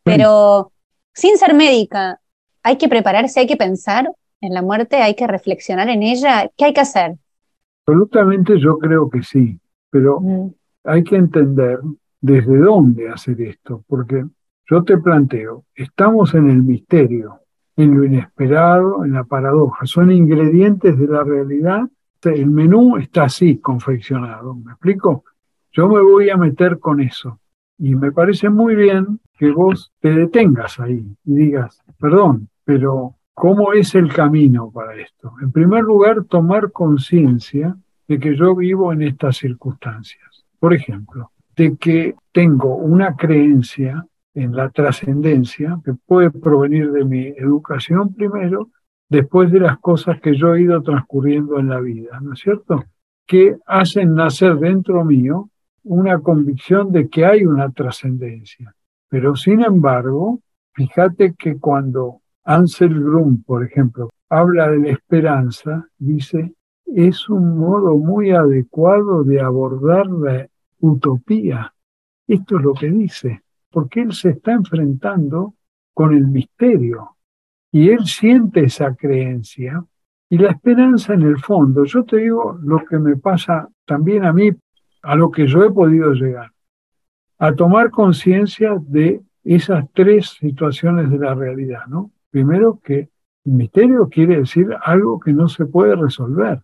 [0.03, 0.73] Pero
[1.15, 2.21] sin ser médica,
[2.63, 6.51] hay que prepararse, hay que pensar en la muerte, hay que reflexionar en ella.
[6.57, 7.15] ¿Qué hay que hacer?
[7.87, 10.55] Absolutamente yo creo que sí, pero mm.
[10.85, 11.79] hay que entender
[12.25, 14.25] desde dónde hacer esto, porque
[14.67, 17.41] yo te planteo, estamos en el misterio,
[17.77, 19.85] en lo inesperado, en la paradoja.
[19.85, 21.83] Son ingredientes de la realidad.
[22.23, 24.55] El menú está así confeccionado.
[24.55, 25.25] ¿Me explico?
[25.71, 27.41] Yo me voy a meter con eso.
[27.77, 33.75] Y me parece muy bien que vos te detengas ahí y digas, perdón, pero ¿cómo
[33.75, 35.35] es el camino para esto?
[35.43, 37.77] En primer lugar, tomar conciencia
[38.09, 40.47] de que yo vivo en estas circunstancias.
[40.59, 47.27] Por ejemplo, de que tengo una creencia en la trascendencia, que puede provenir de mi
[47.29, 48.71] educación primero,
[49.09, 52.85] después de las cosas que yo he ido transcurriendo en la vida, ¿no es cierto?
[53.27, 55.51] Que hacen nacer dentro mío
[55.85, 58.75] una convicción de que hay una trascendencia.
[59.09, 60.41] Pero sin embargo,
[60.73, 66.55] fíjate que cuando Ansel Grum, por ejemplo, habla de la esperanza, dice,
[66.87, 70.49] es un modo muy adecuado de abordar la
[70.81, 71.75] utopía.
[72.27, 75.55] Esto es lo que dice porque él se está enfrentando
[75.93, 77.17] con el misterio
[77.73, 79.85] y él siente esa creencia
[80.31, 81.85] y la esperanza en el fondo.
[81.85, 84.53] Yo te digo lo que me pasa también a mí,
[85.03, 86.53] a lo que yo he podido llegar,
[87.39, 92.13] a tomar conciencia de esas tres situaciones de la realidad, ¿no?
[92.31, 93.11] Primero que
[93.45, 96.63] el misterio quiere decir algo que no se puede resolver.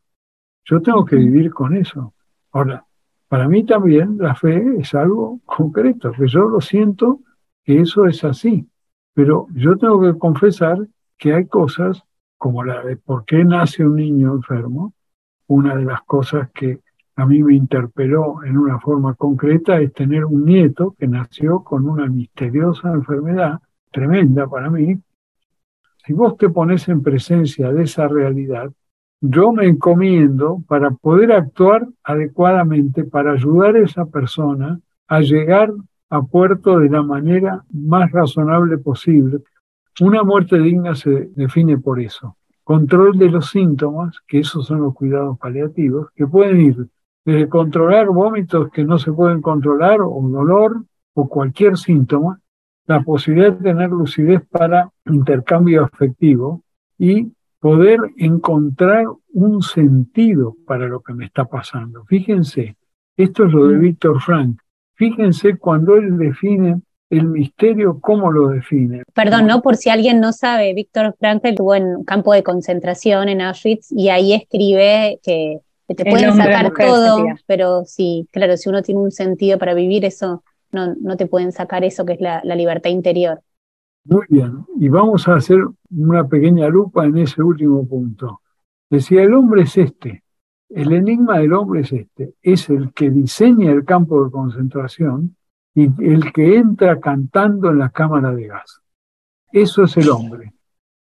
[0.65, 2.15] Yo tengo que vivir con eso.
[2.53, 2.85] Ahora,
[3.31, 7.21] para mí también la fe es algo concreto, que yo lo siento
[7.63, 8.69] que eso es así,
[9.15, 10.79] pero yo tengo que confesar
[11.17, 12.03] que hay cosas
[12.37, 14.95] como la de por qué nace un niño enfermo,
[15.47, 16.81] una de las cosas que
[17.15, 21.89] a mí me interpeló en una forma concreta es tener un nieto que nació con
[21.89, 23.61] una misteriosa enfermedad
[23.93, 25.01] tremenda para mí.
[26.05, 28.73] Si vos te pones en presencia de esa realidad,
[29.21, 35.73] yo me encomiendo para poder actuar adecuadamente, para ayudar a esa persona a llegar
[36.09, 39.41] a puerto de la manera más razonable posible.
[40.01, 42.37] Una muerte digna se define por eso.
[42.65, 46.89] Control de los síntomas, que esos son los cuidados paliativos, que pueden ir
[47.25, 52.41] desde controlar vómitos que no se pueden controlar, o dolor, o cualquier síntoma,
[52.87, 56.63] la posibilidad de tener lucidez para intercambio afectivo
[56.99, 62.05] y poder encontrar un sentido para lo que me está pasando.
[62.07, 62.77] Fíjense,
[63.17, 63.79] esto es lo de.
[63.79, 64.59] Víctor Frank.
[64.95, 69.03] Fíjense cuando él define el misterio, ¿cómo lo define?
[69.15, 69.63] Perdón, ¿no?
[69.63, 73.91] Por si alguien no sabe, Víctor Frank estuvo en un campo de concentración en Auschwitz
[73.91, 79.11] y ahí escribe que, te pueden sacar todo, pero sí, claro, si uno tiene un
[79.11, 83.43] sentido para vivir eso, no, no te pueden sacar eso que es la libertad interior.
[84.05, 85.59] Muy bien, y vamos a hacer
[85.91, 88.41] una pequeña lupa en ese último punto.
[88.89, 90.25] Decía, el hombre es este,
[90.71, 95.37] el enigma del hombre es este, es el que diseña el campo de concentración
[95.75, 98.81] y el que entra cantando en la cámara de gas.
[99.53, 100.55] Eso es el hombre,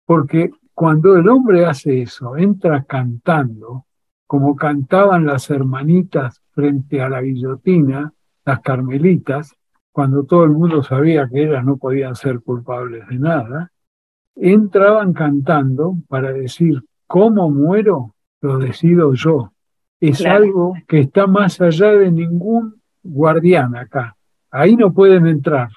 [0.05, 3.87] porque cuando el hombre hace eso, entra cantando,
[4.27, 8.13] como cantaban las hermanitas frente a la guillotina,
[8.45, 9.55] las carmelitas,
[9.93, 13.73] cuando todo el mundo sabía que ellas no podían ser culpables de nada,
[14.37, 18.15] entraban cantando para decir, ¿cómo muero?
[18.41, 19.53] Lo decido yo.
[20.01, 24.17] Es algo que está más allá de ningún guardián acá.
[24.51, 25.71] ahí no pueden entrar.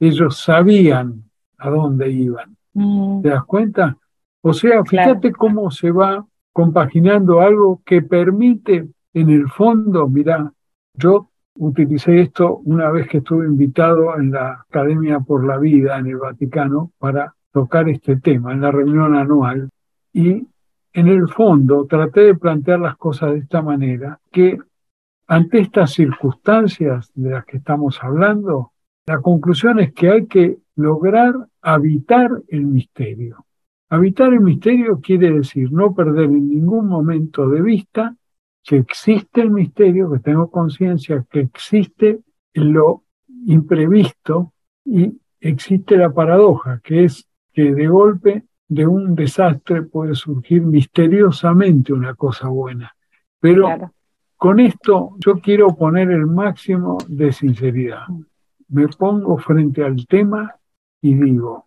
[0.00, 1.24] Ellos sabían
[1.58, 2.56] a dónde iban.
[2.74, 3.22] Mm.
[3.22, 3.96] ¿Te das cuenta?
[4.42, 10.52] O sea, fíjate cómo se va compaginando algo que permite, en el fondo, mira,
[10.94, 16.06] yo utilicé esto una vez que estuve invitado en la Academia por la Vida en
[16.06, 19.70] el Vaticano para tocar este tema en la reunión anual
[20.12, 20.46] y
[20.92, 24.58] en el fondo traté de plantear las cosas de esta manera, que
[25.26, 28.72] ante estas circunstancias de las que estamos hablando,
[29.06, 33.44] la conclusión es que hay que lograr habitar el misterio.
[33.88, 38.16] Habitar el misterio quiere decir no perder en ningún momento de vista
[38.66, 42.20] que existe el misterio, que tengo conciencia que existe
[42.52, 43.04] lo
[43.46, 44.52] imprevisto
[44.84, 51.92] y existe la paradoja, que es que de golpe de un desastre puede surgir misteriosamente
[51.92, 52.94] una cosa buena.
[53.38, 53.68] Pero
[54.36, 58.06] con esto yo quiero poner el máximo de sinceridad.
[58.68, 60.56] Me pongo frente al tema
[61.00, 61.66] y digo,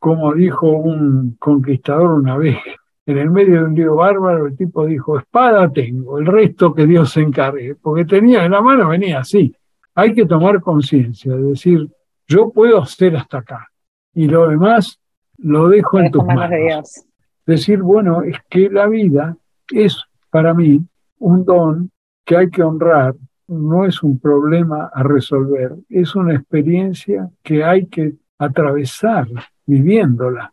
[0.00, 2.58] como dijo un conquistador una vez,
[3.06, 6.86] en el medio de un lío bárbaro, el tipo dijo, espada tengo, el resto que
[6.86, 9.54] Dios se encargue, porque tenía en la mano, venía así.
[9.94, 11.88] Hay que tomar conciencia, de decir,
[12.26, 13.68] yo puedo hacer hasta acá,
[14.14, 15.00] y lo demás
[15.38, 17.06] lo dejo en tus manos.
[17.44, 19.36] Decir, bueno, es que la vida
[19.70, 20.00] es
[20.30, 20.80] para mí
[21.18, 21.90] un don
[22.24, 23.14] que hay que honrar,
[23.48, 29.26] no es un problema a resolver, es una experiencia que hay que atravesar
[29.66, 30.52] viviéndola.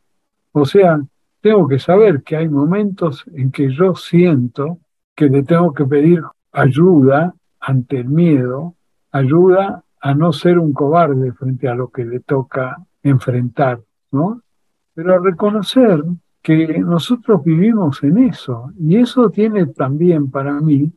[0.51, 0.99] O sea,
[1.41, 4.79] tengo que saber que hay momentos en que yo siento
[5.15, 6.21] que le tengo que pedir
[6.51, 8.75] ayuda ante el miedo,
[9.11, 13.81] ayuda a no ser un cobarde frente a lo que le toca enfrentar,
[14.11, 14.41] ¿no?
[14.93, 16.03] pero a reconocer
[16.41, 18.71] que nosotros vivimos en eso.
[18.77, 20.91] Y eso tiene también para mí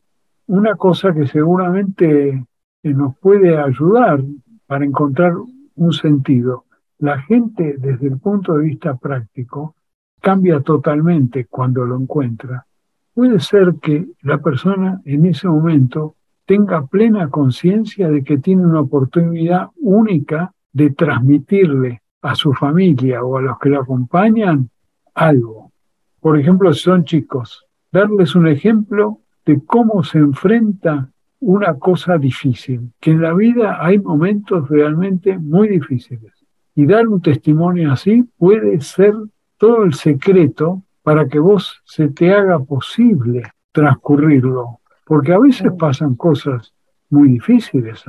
[0.47, 2.45] una cosa que seguramente
[2.83, 4.23] eh, nos puede ayudar
[4.67, 5.35] para encontrar
[5.77, 6.65] un sentido.
[6.99, 9.77] La gente desde el punto de vista práctico
[10.23, 12.65] cambia totalmente cuando lo encuentra.
[13.13, 16.15] Puede ser que la persona en ese momento
[16.47, 23.37] tenga plena conciencia de que tiene una oportunidad única de transmitirle a su familia o
[23.37, 24.71] a los que lo acompañan
[25.15, 25.73] algo.
[26.21, 31.11] Por ejemplo, si son chicos, darles un ejemplo de cómo se enfrenta
[31.41, 36.33] una cosa difícil, que en la vida hay momentos realmente muy difíciles.
[36.77, 39.15] Y dar un testimonio así puede ser
[39.63, 44.81] todo el secreto para que vos se te haga posible transcurrirlo.
[45.07, 46.75] Porque a veces pasan cosas
[47.11, 48.03] muy difíciles.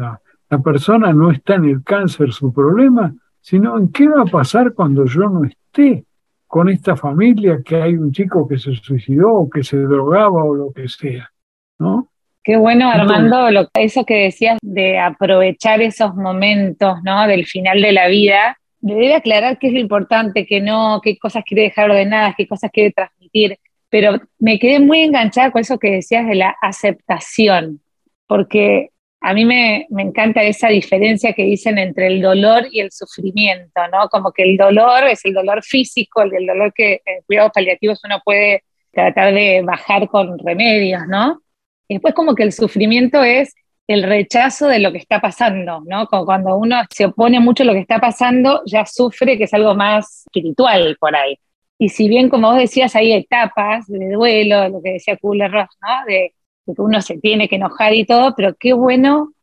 [0.49, 4.73] La persona no está en el cáncer su problema, sino en qué va a pasar
[4.73, 6.05] cuando yo no esté
[6.47, 10.55] con esta familia, que hay un chico que se suicidó o que se drogaba o
[10.55, 11.29] lo que sea,
[11.77, 12.09] ¿no?
[12.43, 17.27] Qué bueno, Armando, lo, eso que decías de aprovechar esos momentos, ¿no?
[17.27, 18.57] Del final de la vida.
[18.83, 22.47] Me debe aclarar qué es lo importante, qué no, qué cosas quiere dejar ordenadas, qué
[22.47, 23.57] cosas quiere transmitir.
[23.89, 27.81] Pero me quedé muy enganchada con eso que decías de la aceptación,
[28.27, 28.89] porque
[29.21, 34.09] a mí me, encanta esa diferencia que dicen entre el dolor y el sufrimiento, ¿no?
[34.09, 38.21] Como que el dolor es el dolor físico, el, dolor que en cuidados paliativos uno
[38.25, 41.41] puede tratar de bajar con remedios, ¿no?
[41.87, 43.53] Y después como que el sufrimiento es
[43.87, 46.07] el rechazo de lo que está pasando, ¿no?
[46.07, 49.53] Como cuando uno se opone mucho a lo que está pasando, ya sufre que es
[49.53, 51.37] algo más espiritual por ahí.
[51.77, 56.05] Y si bien, como vos decías, hay etapas de duelo, lo que decía Kubler-Ross, ¿no?
[56.07, 56.33] De
[56.65, 59.33] que uno se tiene que enojar y todo, pero qué bueno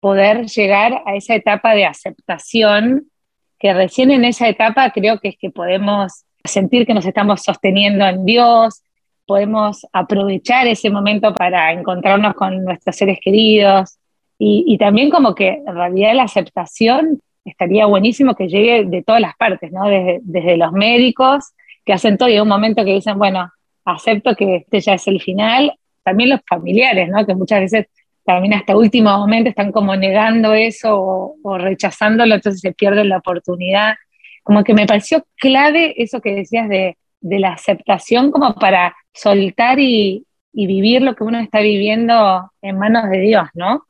[0.00, 3.10] poder llegar a esa etapa de aceptación,
[3.58, 8.06] que recién en esa etapa creo que es que podemos sentir que nos estamos sosteniendo
[8.06, 8.82] en Dios,
[9.30, 13.96] podemos aprovechar ese momento para encontrarnos con nuestros seres queridos
[14.40, 19.36] y, también como que en realidad la aceptación estaría buenísimo que llegue de todas las
[19.36, 19.86] partes, ¿no?
[19.86, 21.52] Desde, desde los médicos
[21.84, 23.48] que hacen todo y hay un momento que dicen, bueno,
[23.84, 27.24] acepto que este ya es el final, también los familiares, ¿no?
[27.24, 27.86] Que muchas veces
[28.24, 33.94] también hasta último momento están como negando eso o, rechazándolo, entonces se pierde la oportunidad.
[34.42, 40.26] Como que me pareció clave eso que decías de, la aceptación como para soltar y,
[40.52, 43.84] vivir lo que uno está viviendo en manos de Dios, ¿no?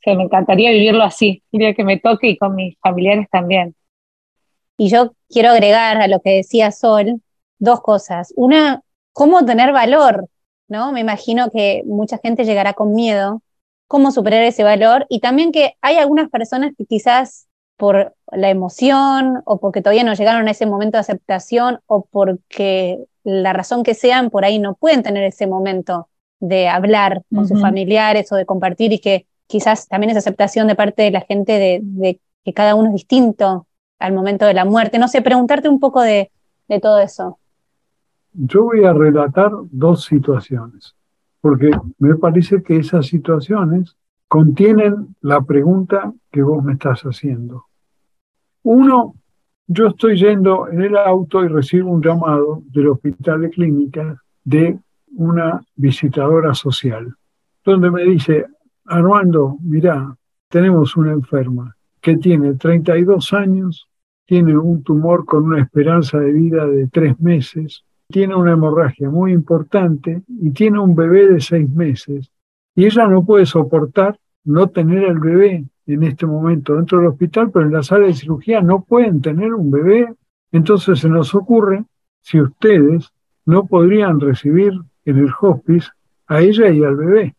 [0.00, 3.76] Que me encantaría vivirlo así, quería que me toque y con mis familiares también.
[4.76, 7.20] Y yo quiero agregar a lo que decía Sol
[7.60, 8.32] dos cosas.
[8.34, 8.80] Una,
[9.12, 10.28] cómo tener valor
[10.70, 10.92] ¿no?
[10.92, 13.42] Me imagino que mucha gente llegará con miedo,
[13.88, 17.48] cómo superar ese valor y también que hay algunas personas que quizás
[17.80, 23.06] por la emoción o porque todavía no llegaron a ese momento de aceptación o porque
[23.24, 26.08] la razón que sean, por ahí no pueden tener ese momento
[26.40, 30.74] de hablar con sus familiares o de compartir y que quizás también esa aceptación de
[30.74, 33.66] parte de la gente de, que cada uno es distinto
[33.98, 34.98] al momento de la muerte.
[34.98, 36.30] No sé, preguntarte un poco de,
[36.68, 37.38] de todo eso.
[38.34, 40.94] Yo voy a relatar dos situaciones,
[41.40, 43.96] porque me parece que esas situaciones
[44.28, 47.69] contienen la pregunta que vos me estás haciendo.
[48.62, 49.14] Uno,
[49.66, 54.78] yo estoy yendo en el auto y recibo un llamado del hospital de clínicas de
[55.16, 57.14] una visitadora social,
[57.64, 58.46] donde me dice,
[58.84, 60.16] Armando, mira,
[60.48, 63.88] tenemos una enferma que tiene 32 años,
[64.26, 69.32] tiene un tumor con una esperanza de vida de tres meses, tiene una hemorragia muy
[69.32, 72.30] importante y tiene un bebé de seis meses.
[72.74, 77.50] Y ella no puede soportar no tener el bebé en este momento dentro del hospital,
[77.50, 80.14] pero en la sala de cirugía no pueden tener un bebé.
[80.52, 81.84] Entonces se nos ocurre
[82.20, 83.12] si ustedes
[83.46, 84.72] no podrían recibir
[85.04, 85.90] en el hospice
[86.26, 87.34] a ella y al bebé.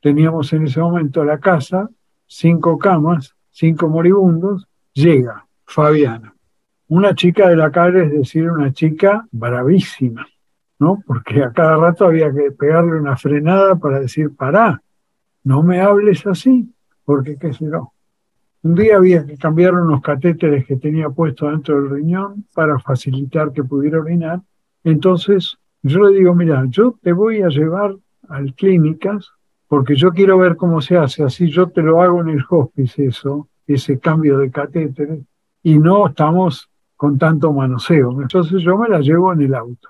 [0.00, 1.88] Teníamos en ese momento la casa,
[2.26, 6.34] cinco camas, cinco moribundos, llega Fabiana,
[6.88, 10.26] una chica de la calle, es decir, una chica bravísima,
[10.78, 11.02] ¿no?
[11.06, 14.82] Porque a cada rato había que pegarle una frenada para decir, pará,
[15.42, 16.68] no me hables así,
[17.04, 17.92] porque qué sé yo.
[18.62, 23.52] Un día había que cambiar unos catéteres que tenía puesto dentro del riñón para facilitar
[23.52, 24.40] que pudiera orinar.
[24.82, 27.94] Entonces yo le digo, mira, yo te voy a llevar
[28.28, 29.30] al clínicas
[29.68, 33.06] porque yo quiero ver cómo se hace, así yo te lo hago en el hospice
[33.06, 35.20] eso, ese cambio de catéteres,
[35.62, 38.22] y no estamos con tanto manoseo.
[38.22, 39.88] Entonces yo me la llevo en el auto.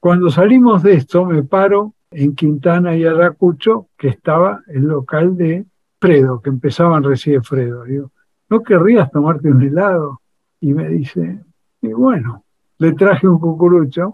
[0.00, 5.64] Cuando salimos de esto, me paro en Quintana y Aracucho, que estaba el local de
[6.04, 7.84] Fredo, que empezaban recién Fredo.
[7.84, 8.12] Digo,
[8.50, 10.20] ¿no querrías tomarte un helado?
[10.60, 11.40] Y me dice,
[11.80, 12.44] y bueno,
[12.76, 14.12] le traje un cucurucho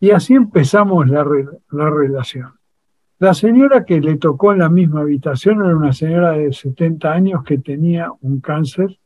[0.00, 1.26] y así empezamos la,
[1.72, 2.54] la relación.
[3.18, 7.44] La señora que le tocó en la misma habitación era una señora de 70 años
[7.44, 8.98] que tenía un cáncer.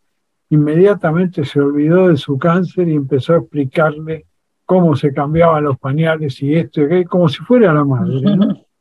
[0.50, 4.26] Inmediatamente se olvidó de su cáncer y empezó a explicarle
[4.64, 8.20] cómo se cambiaban los pañales y esto y aquello, como si fuera la madre.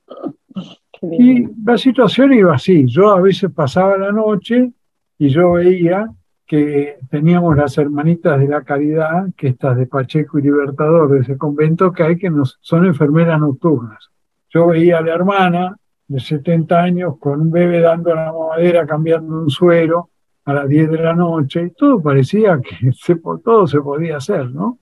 [1.01, 2.85] Y la situación iba así.
[2.85, 4.71] Yo a veces pasaba la noche
[5.17, 6.07] y yo veía
[6.45, 11.37] que teníamos las hermanitas de la caridad, que estas de Pacheco y Libertador, de ese
[11.37, 14.09] convento que hay, que nos, son enfermeras nocturnas.
[14.49, 15.77] Yo veía a la hermana
[16.07, 20.09] de 70 años con un bebé dando la mamadera, cambiando un suero
[20.43, 24.51] a las 10 de la noche, y todo parecía que se, todo se podía hacer,
[24.51, 24.79] ¿no?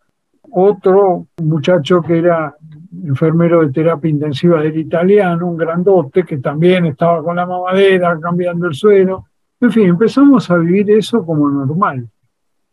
[0.52, 2.56] Otro muchacho que era
[3.04, 8.68] enfermero de terapia intensiva del italiano, un grandote que también estaba con la mamadera, cambiando
[8.68, 9.26] el suelo.
[9.62, 12.08] En fin, empezamos a vivir eso como normal.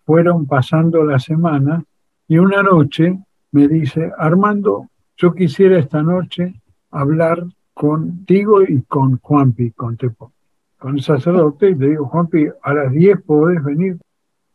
[0.05, 1.83] Fueron pasando las semanas
[2.29, 3.19] y una noche
[3.53, 6.61] me dice, Armando, yo quisiera esta noche
[6.91, 7.45] hablar
[7.75, 10.33] contigo y con Juanpi, con Tepo,
[10.79, 13.99] con el sacerdote, y le digo, Juanpi, a las 10 podés venir.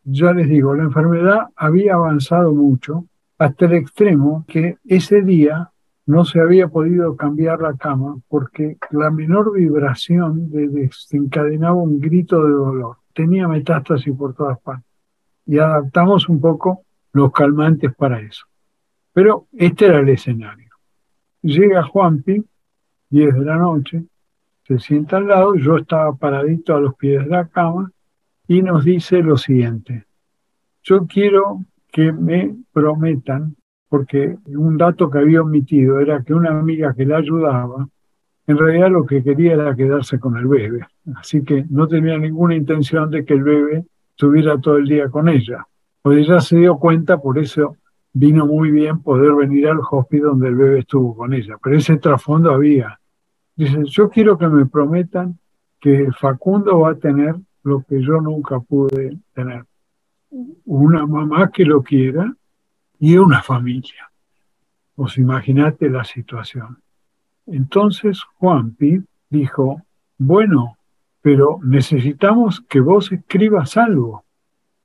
[0.04, 3.06] Ya les digo, la enfermedad había avanzado mucho,
[3.42, 5.72] hasta el extremo que ese día
[6.06, 12.52] no se había podido cambiar la cama porque la menor vibración desencadenaba un grito de
[12.52, 12.98] dolor.
[13.16, 14.86] Tenía metástasis por todas partes.
[15.48, 16.84] Y adaptamos un poco
[17.14, 18.46] los calmantes para eso.
[19.12, 20.70] Pero este era el escenario.
[21.42, 22.46] Llega Juanpi,
[23.10, 24.04] 10 de la noche,
[24.68, 27.92] se sienta al lado, yo estaba paradito a los pies de la cama
[28.48, 30.06] y nos dice lo siguiente.
[30.84, 33.56] Yo quiero que me prometan,
[33.90, 37.88] porque un dato que había omitido era que una amiga que la ayudaba,
[38.48, 40.82] en realidad lo que quería era quedarse con el bebé.
[41.16, 45.30] Así que no tenía ninguna intención de que el bebé estuviera todo el día con
[45.30, 45.66] ella.
[46.02, 47.78] Pues ella se dio cuenta, por eso
[48.14, 51.58] vino muy bien poder venir al hospital donde el bebé estuvo con ella.
[51.62, 53.00] Pero ese trasfondo había.
[53.56, 55.38] Dice, yo quiero que me prometan
[55.80, 59.66] que Facundo va a tener lo que yo nunca pude tener
[60.66, 62.34] una mamá que lo quiera
[63.00, 64.12] y una familia.
[64.96, 66.78] Os imaginate la situación.
[67.48, 69.82] Entonces Juanpi dijo,
[70.18, 70.78] bueno,
[71.22, 74.24] pero necesitamos que vos escribas algo.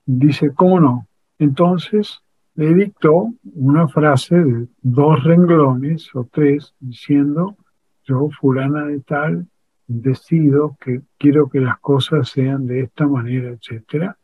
[0.04, 1.06] Dice, ¿cómo no?
[1.38, 2.20] Entonces
[2.54, 7.56] le dictó una frase de dos renglones o tres diciendo,
[8.04, 9.46] yo fulana de tal,
[9.86, 14.16] decido que quiero que las cosas sean de esta manera, etcétera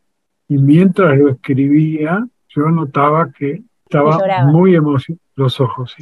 [0.47, 5.95] y mientras lo escribía, yo notaba que estaba muy emocionado, los ojos.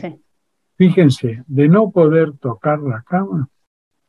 [0.75, 3.47] Fíjense, de no poder tocar la cama,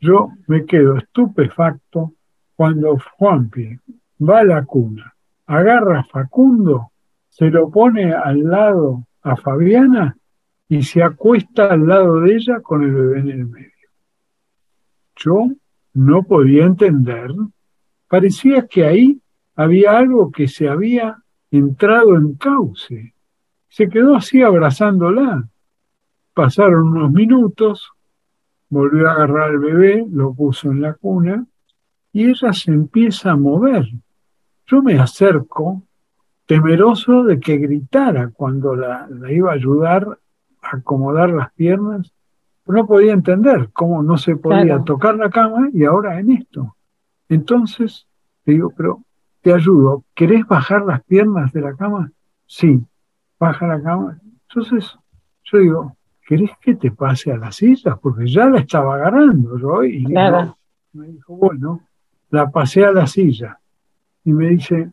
[0.01, 2.15] yo me quedo estupefacto
[2.57, 3.79] cuando Juanpi
[4.21, 5.15] va a la cuna,
[5.47, 6.91] agarra a Facundo,
[7.29, 10.17] se lo pone al lado a Fabiana
[10.69, 13.71] y se acuesta al lado de ella con el bebé en el medio.
[15.17, 15.47] Yo
[15.95, 17.31] no podía entender,
[18.09, 19.22] parecía que ahí
[19.57, 21.19] había algo que se había
[21.51, 23.15] entrado en cauce.
[23.69, 25.49] Se quedó así abrazándola.
[26.35, 27.91] Pasaron unos minutos,
[28.69, 31.47] volvió a agarrar al bebé, lo puso en la cuna
[32.13, 33.87] y ella se empieza a mover.
[34.67, 35.83] Yo me acerco,
[36.47, 40.19] temeroso de que gritara cuando la, iba a ayudar
[40.63, 42.13] a acomodar las piernas.
[42.67, 46.77] No podía entender cómo no se podía tocar la cama y ahora en esto.
[47.29, 48.07] Entonces,
[48.45, 49.03] le digo, pero
[49.43, 52.11] te ayudo, ¿querés bajar las piernas de la cama?
[52.47, 52.81] Sí,
[53.39, 54.19] baja la cama.
[54.49, 54.97] Entonces,
[55.45, 57.97] yo digo, ¿querés que te pase a la silla?
[57.97, 61.81] Porque ya la estaba agarrando yo y me dijo, bueno,
[62.31, 63.59] la pasé a la silla
[64.25, 64.91] y me dice,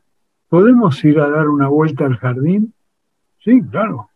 [0.47, 2.73] ¿podemos ir a dar una vuelta al jardín?
[3.39, 4.09] Sí, claro.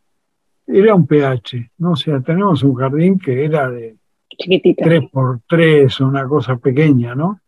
[0.66, 1.92] Era un pH, ¿no?
[1.92, 3.98] O sea, tenemos un jardín que era de
[4.30, 4.84] Chiquitito.
[4.84, 7.40] 3 por 3 una cosa pequeña, ¿no?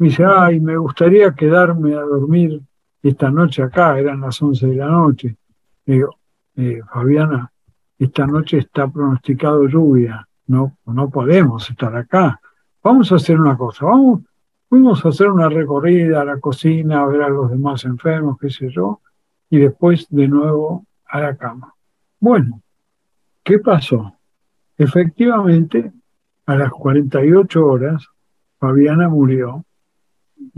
[0.00, 2.58] Me dice, ay, me gustaría quedarme a dormir
[3.02, 5.36] esta noche acá, eran las 11 de la noche.
[5.84, 6.16] digo,
[6.56, 7.52] eh, Fabiana,
[7.98, 12.40] esta noche está pronosticado lluvia, no, no podemos estar acá.
[12.82, 14.22] Vamos a hacer una cosa, vamos,
[14.70, 18.48] fuimos a hacer una recorrida a la cocina, a ver a los demás enfermos, qué
[18.48, 19.02] sé yo,
[19.50, 21.74] y después de nuevo a la cama.
[22.18, 22.62] Bueno,
[23.44, 24.14] ¿qué pasó?
[24.78, 25.92] Efectivamente,
[26.46, 28.08] a las 48 horas,
[28.58, 29.66] Fabiana murió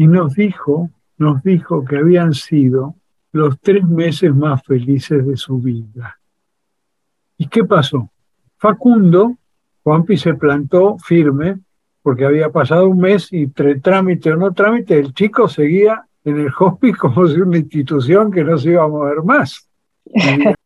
[0.02, 2.96] y nos dijo, nos dijo que habían sido
[3.30, 6.18] los tres meses más felices de su vida.
[7.38, 8.10] ¿Y qué pasó?
[8.56, 9.36] Facundo,
[9.84, 11.60] Juanpi se plantó firme
[12.02, 16.40] porque había pasado un mes y entre trámite o no trámite, el chico seguía en
[16.40, 19.70] el hospice como si una institución que no se iba a mover más.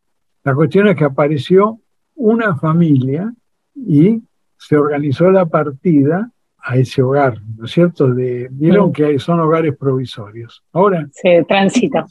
[0.43, 1.79] la cuestión es que apareció
[2.15, 3.31] una familia
[3.75, 4.19] y
[4.57, 8.13] se organizó la partida a ese hogar, ¿no es cierto?
[8.13, 10.63] De, Vieron que son hogares provisorios.
[10.73, 11.07] Ahora.
[11.11, 12.05] Se transita.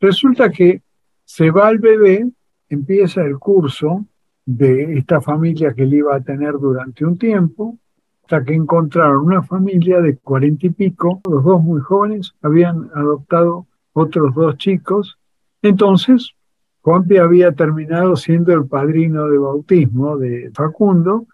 [0.00, 0.82] Resulta que
[1.24, 2.26] se va el bebé,
[2.68, 4.04] empieza el curso
[4.44, 7.78] de esta familia que él iba a tener durante un tiempo,
[8.22, 13.66] hasta que encontraron una familia de cuarenta y pico, los dos muy jóvenes, habían adoptado
[13.92, 15.18] otros dos chicos.
[15.62, 16.34] Entonces,
[16.82, 21.26] Juanpi había terminado siendo el padrino de bautismo de Facundo,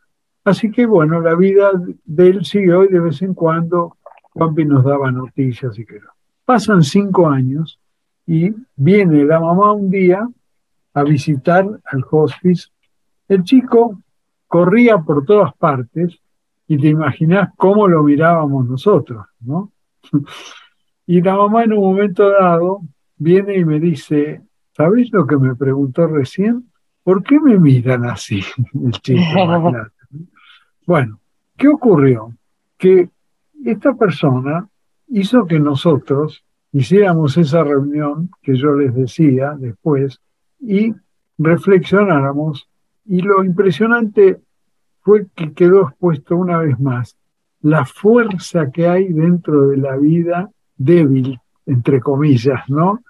[0.45, 1.71] Así que bueno, la vida
[2.05, 3.97] de él siguió y de vez en cuando
[4.33, 6.01] Juanpi nos daba noticias y que
[6.45, 7.81] Pasan cinco años
[8.27, 10.29] y viene la mamá un día
[10.93, 12.69] a visitar al hospice.
[13.29, 14.03] El chico
[14.47, 16.19] corría por todas partes
[16.69, 19.73] y te imaginas cómo lo mirábamos nosotros, ¿no?
[21.07, 22.83] y la mamá en un momento dado
[23.17, 24.43] viene y me dice,
[24.77, 26.71] ¿sabéis lo que me preguntó recién?
[27.03, 28.43] ¿Por qué me miran así?
[28.75, 29.23] El chico,
[30.87, 31.21] bueno,
[31.57, 32.33] ¿qué ocurrió?
[32.79, 33.09] Que
[33.65, 34.69] esta persona
[35.09, 40.21] hizo que nosotros hiciéramos esa reunión que yo les decía después
[40.61, 40.93] y
[41.39, 42.69] reflexionáramos
[43.07, 44.41] y lo impresionante
[45.01, 47.17] fue que quedó expuesto una vez más
[47.61, 53.03] la fuerza que hay dentro de la vida débil, entre comillas, ¿no?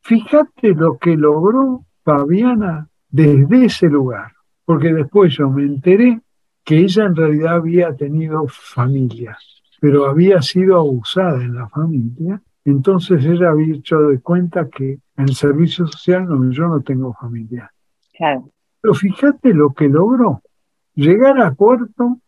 [0.00, 4.32] Fíjate lo que logró Fabiana desde ese lugar,
[4.64, 6.20] porque después yo me enteré
[6.68, 9.38] que ella en realidad había tenido familia,
[9.80, 15.24] pero había sido abusada en la familia, entonces ella había hecho de cuenta que en
[15.24, 17.72] el servicio social no, yo no tengo familia.
[18.82, 20.42] Pero fíjate lo que logró,
[20.94, 22.18] llegar a Puerto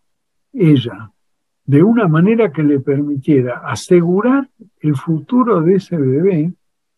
[0.55, 1.11] ella,
[1.67, 4.49] de una manera que le permitiera asegurar
[4.81, 6.51] el futuro de ese bebé,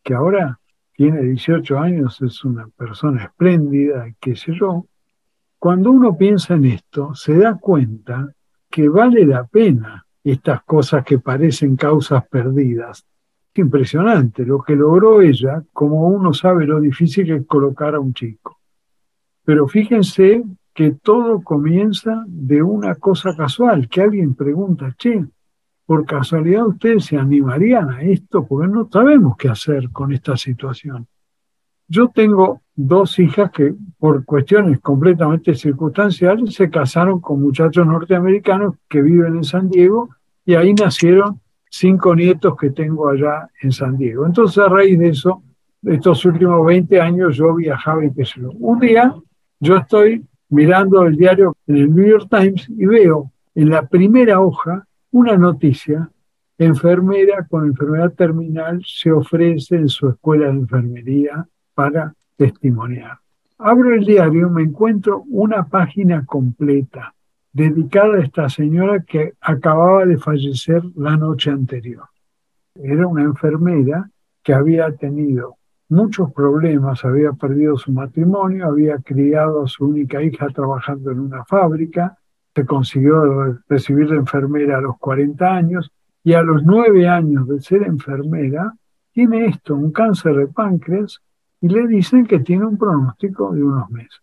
[0.04, 0.60] que ahora
[0.92, 4.86] tiene 18 años, es una persona espléndida, qué sé yo,
[5.62, 8.34] cuando uno piensa en esto, se da cuenta
[8.68, 13.06] que vale la pena estas cosas que parecen causas perdidas.
[13.54, 18.12] impresionante lo que logró ella, como uno sabe lo difícil que es colocar a un
[18.12, 18.58] chico.
[19.44, 20.42] Pero fíjense
[20.74, 25.24] que todo comienza de una cosa casual, que alguien pregunta, che,
[25.86, 31.06] por casualidad ustedes se animarían a esto, porque no sabemos qué hacer con esta situación.
[31.94, 39.02] Yo tengo dos hijas que por cuestiones completamente circunstanciales se casaron con muchachos norteamericanos que
[39.02, 40.08] viven en San Diego
[40.46, 44.24] y ahí nacieron cinco nietos que tengo allá en San Diego.
[44.24, 45.42] Entonces a raíz de eso,
[45.82, 48.52] estos últimos 20 años yo viajaba y qué sé yo.
[48.52, 49.14] Un día
[49.60, 54.40] yo estoy mirando el diario en el New York Times y veo en la primera
[54.40, 56.10] hoja una noticia,
[56.56, 63.18] enfermera con enfermedad terminal se ofrece en su escuela de enfermería para testimoniar.
[63.58, 67.14] Abro el diario, me encuentro una página completa
[67.52, 72.06] dedicada a esta señora que acababa de fallecer la noche anterior.
[72.74, 74.10] Era una enfermera
[74.42, 75.56] que había tenido
[75.88, 81.44] muchos problemas, había perdido su matrimonio, había criado a su única hija trabajando en una
[81.44, 82.16] fábrica,
[82.54, 85.92] se consiguió recibir de enfermera a los 40 años
[86.24, 88.72] y a los 9 años de ser enfermera
[89.12, 91.20] tiene esto, un cáncer de páncreas,
[91.62, 94.20] y le dicen que tiene un pronóstico de unos meses.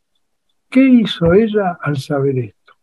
[0.69, 2.73] ¿Qué hizo ella al saber esto?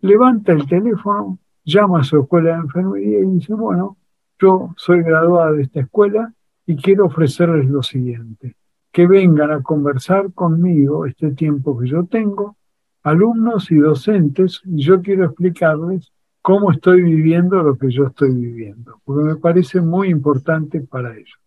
[0.00, 3.98] Levanta el teléfono, llama a su escuela de enfermería y dice, bueno,
[4.40, 6.32] yo soy graduada de esta escuela
[6.64, 8.56] y quiero ofrecerles lo siguiente,
[8.90, 12.56] que vengan a conversar conmigo este tiempo que yo tengo,
[13.02, 19.02] alumnos y docentes, y yo quiero explicarles cómo estoy viviendo lo que yo estoy viviendo,
[19.04, 21.38] porque me parece muy importante para ellos.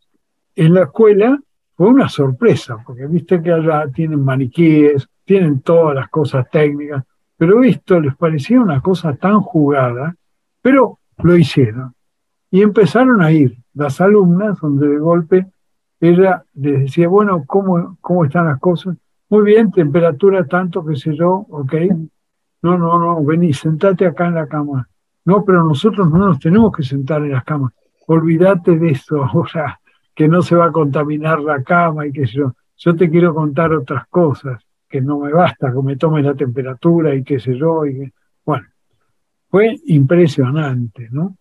[0.56, 1.42] En la escuela
[1.82, 7.04] fue una sorpresa, porque viste que allá tienen maniquíes, tienen todas las cosas técnicas,
[7.36, 10.16] pero esto les parecía una cosa tan jugada,
[10.62, 11.96] pero lo hicieron.
[12.52, 15.48] Y empezaron a ir las alumnas, donde de golpe
[16.00, 18.96] ella les decía, bueno, ¿cómo, cómo están las cosas?
[19.28, 21.74] Muy bien, temperatura tanto, qué sé yo, ok.
[22.62, 24.88] No, no, no, vení, sentate acá en la cama.
[25.26, 27.74] No, pero nosotros no nos tenemos que sentar en las camas.
[28.06, 29.81] Olvídate de esto ahora,
[30.16, 32.54] que no se va a contaminar la cama y sé yo.
[32.78, 37.16] Yo te quiero contar otras cosas, que no me basta que me tome la temperatura
[37.16, 37.86] y qué sé yo.
[37.86, 38.12] Y
[38.46, 38.68] Bueno,
[39.50, 41.38] fue impresionante, ¿no?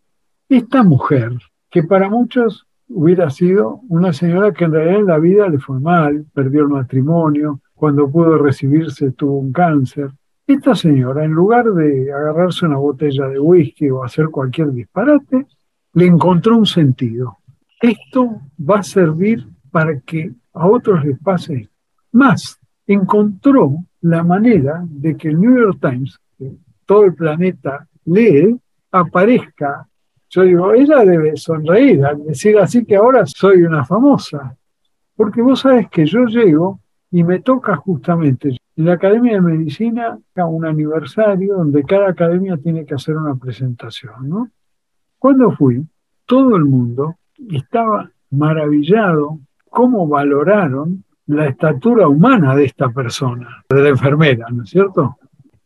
[0.48, 1.32] Esta mujer,
[1.70, 5.80] que para muchos hubiera sido una señora que en realidad en la vida le fue
[5.80, 10.10] mal, perdió el matrimonio, cuando pudo recibirse tuvo un cáncer.
[10.46, 15.46] Esta señora, en lugar de agarrarse una botella de whisky o hacer cualquier disparate,
[15.94, 17.38] le encontró un sentido.
[17.80, 21.68] Esto va a servir para que a otros les pase
[22.12, 22.58] más.
[22.86, 26.52] Encontró la manera de que el New York Times, que
[26.86, 28.58] todo el planeta lee,
[28.90, 29.86] aparezca
[30.32, 34.56] yo digo, ella debe sonreír al decir así que ahora soy una famosa.
[35.16, 36.78] Porque vos sabes que yo llego
[37.10, 42.86] y me toca justamente en la Academia de Medicina un aniversario donde cada academia tiene
[42.86, 44.48] que hacer una presentación, ¿no?
[45.18, 45.84] Cuando fui,
[46.24, 47.16] todo el mundo
[47.50, 54.70] estaba maravillado cómo valoraron la estatura humana de esta persona, de la enfermera, ¿no es
[54.70, 55.16] cierto?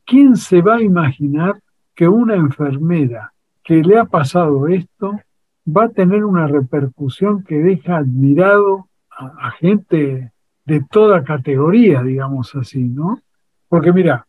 [0.05, 1.59] ¿Quién se va a imaginar
[1.95, 5.19] que una enfermera que le ha pasado esto
[5.67, 10.33] va a tener una repercusión que deja admirado a, gente
[10.67, 13.21] de toda categoría, digamos así, ¿no?
[13.69, 14.27] Porque mira,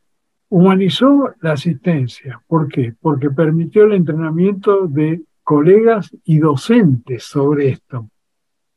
[0.50, 2.40] humanizó la asistencia.
[2.48, 2.94] ¿Por qué?
[3.02, 8.10] Porque permitió el entrenamiento de colegas y docentes sobre esto.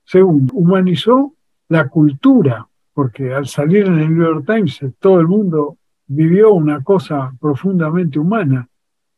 [0.05, 1.33] Segundo, humanizó
[1.69, 6.85] la cultura, porque al salir en el New York Times todo el mundo vivió una
[6.85, 8.69] cosa profundamente humana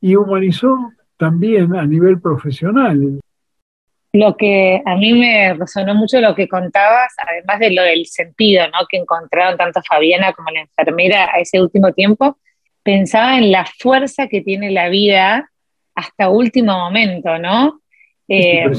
[0.01, 0.77] y humanizó
[1.17, 3.21] también a nivel profesional.
[4.13, 8.67] Lo que a mí me resonó mucho lo que contabas, además de lo del sentido
[8.69, 8.87] ¿no?
[8.89, 12.39] que encontraron tanto Fabiana como la enfermera a ese último tiempo,
[12.85, 15.51] pensaba en la fuerza que tiene la vida
[16.01, 17.81] hasta último momento, ¿no?
[18.29, 18.71] Eh,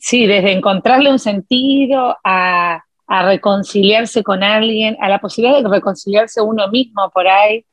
[0.00, 6.40] sí, desde encontrarle un sentido a, a reconciliarse con alguien, a la posibilidad de reconciliarse
[6.40, 7.64] uno mismo por ahí,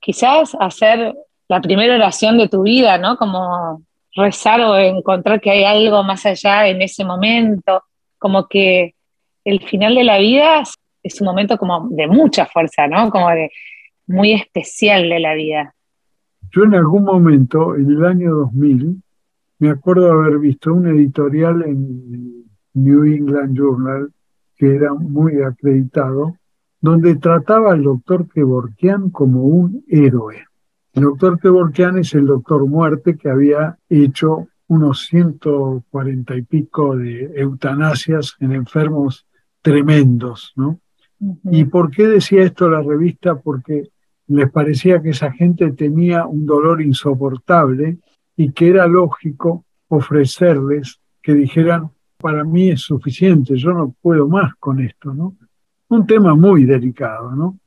[0.00, 1.14] quizás hacer
[1.48, 3.16] la primera oración de tu vida, ¿no?
[3.16, 3.82] Como
[4.14, 7.84] rezar o encontrar que hay algo más allá en ese momento,
[8.18, 8.94] como que
[9.44, 10.62] el final de la vida
[11.02, 13.10] es un momento como de mucha fuerza, ¿no?
[13.10, 13.50] Como de
[14.06, 15.75] muy especial de la vida.
[16.56, 19.02] Yo en algún momento, en el año 2000,
[19.58, 24.10] me acuerdo haber visto un editorial en New England Journal,
[24.56, 26.38] que era muy acreditado,
[26.80, 30.46] donde trataba al doctor Kevorkian como un héroe.
[30.94, 37.32] El doctor Kevorkian es el doctor muerte que había hecho unos 140 y pico de
[37.34, 39.26] eutanasias en enfermos
[39.60, 40.80] tremendos, ¿no?
[41.50, 43.34] ¿Y por qué decía esto la revista?
[43.34, 43.90] Porque
[44.28, 47.98] les parecía que esa gente tenía un dolor insoportable
[48.36, 54.54] y que era lógico ofrecerles que dijeran, para mí es suficiente, yo no puedo más
[54.56, 55.36] con esto, ¿no?
[55.88, 57.58] Un tema muy delicado, ¿no?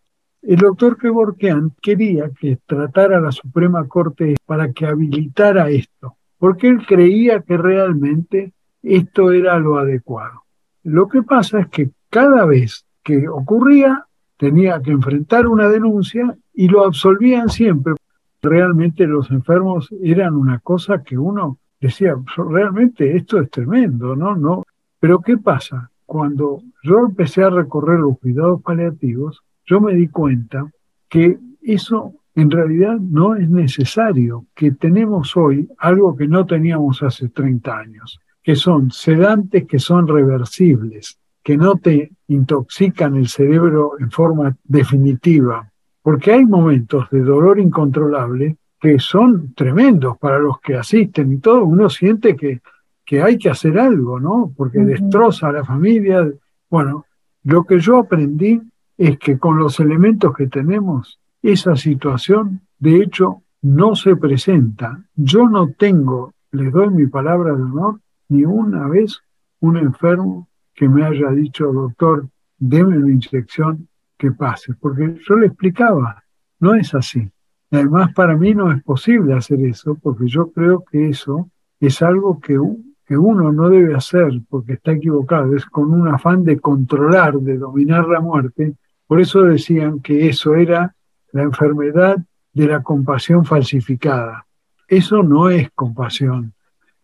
[0.42, 6.86] El doctor Kevorkian quería que tratara la Suprema Corte para que habilitara esto, porque él
[6.86, 10.44] creía que realmente esto era lo adecuado.
[10.84, 14.06] Lo que pasa es que cada vez que ocurría
[14.38, 17.94] tenía que enfrentar una denuncia y lo absolvían siempre.
[18.42, 24.36] Realmente los enfermos eran una cosa que uno decía, realmente esto es tremendo, ¿no?
[24.36, 24.66] no.
[25.00, 25.90] Pero ¿qué pasa?
[26.06, 30.70] Cuando yo empecé a recorrer los cuidados paliativos, yo me di cuenta
[31.08, 37.30] que eso en realidad no es necesario, que tenemos hoy algo que no teníamos hace
[37.30, 44.12] 30 años, que son sedantes que son reversibles, que no te intoxican el cerebro en
[44.12, 45.69] forma definitiva,
[46.02, 51.66] porque hay momentos de dolor incontrolable que son tremendos para los que asisten y todo,
[51.66, 52.62] uno siente que,
[53.06, 54.54] que hay que hacer algo, ¿no?
[54.56, 56.26] Porque destroza a la familia.
[56.70, 57.06] Bueno,
[57.44, 58.62] lo que yo aprendí
[58.98, 65.04] es que con los elementos que tenemos, esa situación, de hecho, no se presenta.
[65.16, 69.22] Yo no tengo, les doy mi palabra de honor, ni una vez
[69.60, 72.28] un enfermo que me haya dicho, doctor,
[72.58, 73.89] deme una inyección
[74.20, 76.24] que pase, porque yo le explicaba,
[76.60, 77.32] no es así.
[77.72, 81.50] Además, para mí no es posible hacer eso, porque yo creo que eso
[81.80, 82.60] es algo que,
[83.06, 87.58] que uno no debe hacer porque está equivocado, es con un afán de controlar, de
[87.58, 88.76] dominar la muerte.
[89.08, 90.94] Por eso decían que eso era
[91.32, 92.18] la enfermedad
[92.52, 94.46] de la compasión falsificada.
[94.86, 96.54] Eso no es compasión.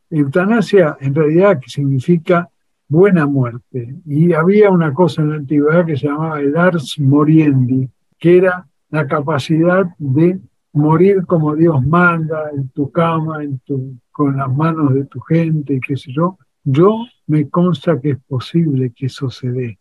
[0.09, 2.49] Eutanasia en realidad significa
[2.87, 3.95] buena muerte.
[4.05, 8.67] Y había una cosa en la antigüedad que se llamaba el ars moriendi, que era
[8.89, 10.39] la capacidad de
[10.73, 15.79] morir como Dios manda, en tu cama, en tu, con las manos de tu gente,
[15.85, 16.37] qué sé yo.
[16.63, 19.79] Yo me consta que es posible que eso se dé.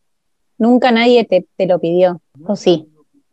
[0.59, 2.89] Nunca nadie te, te lo pidió, ¿o sí?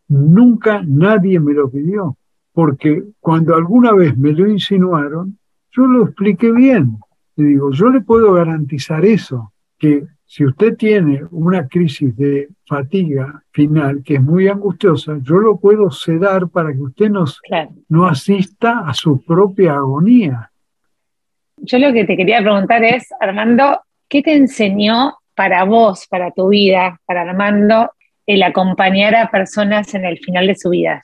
[0.08, 2.16] Nunca nadie me lo pidió,
[2.52, 5.38] porque cuando alguna vez me lo insinuaron,
[5.70, 6.98] yo lo expliqué bien.
[7.36, 9.51] Le digo, yo le puedo garantizar eso,
[9.82, 15.58] que si usted tiene una crisis de fatiga final que es muy angustiosa, yo lo
[15.58, 17.40] puedo sedar para que usted nos,
[17.88, 20.52] no asista a su propia agonía.
[21.56, 26.48] Yo lo que te quería preguntar es, Armando, ¿qué te enseñó para vos, para tu
[26.48, 27.90] vida, para Armando,
[28.24, 31.02] el acompañar a personas en el final de su vida?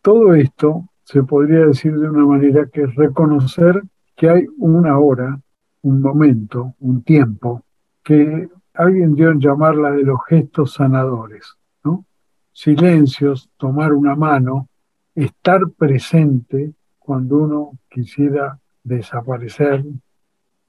[0.00, 3.82] Todo esto se podría decir de una manera que es reconocer
[4.14, 5.40] que hay una hora,
[5.82, 7.65] un momento, un tiempo
[8.06, 12.04] que alguien dio en llamarla de los gestos sanadores, ¿no?
[12.52, 14.68] Silencios, tomar una mano,
[15.16, 19.84] estar presente cuando uno quisiera desaparecer,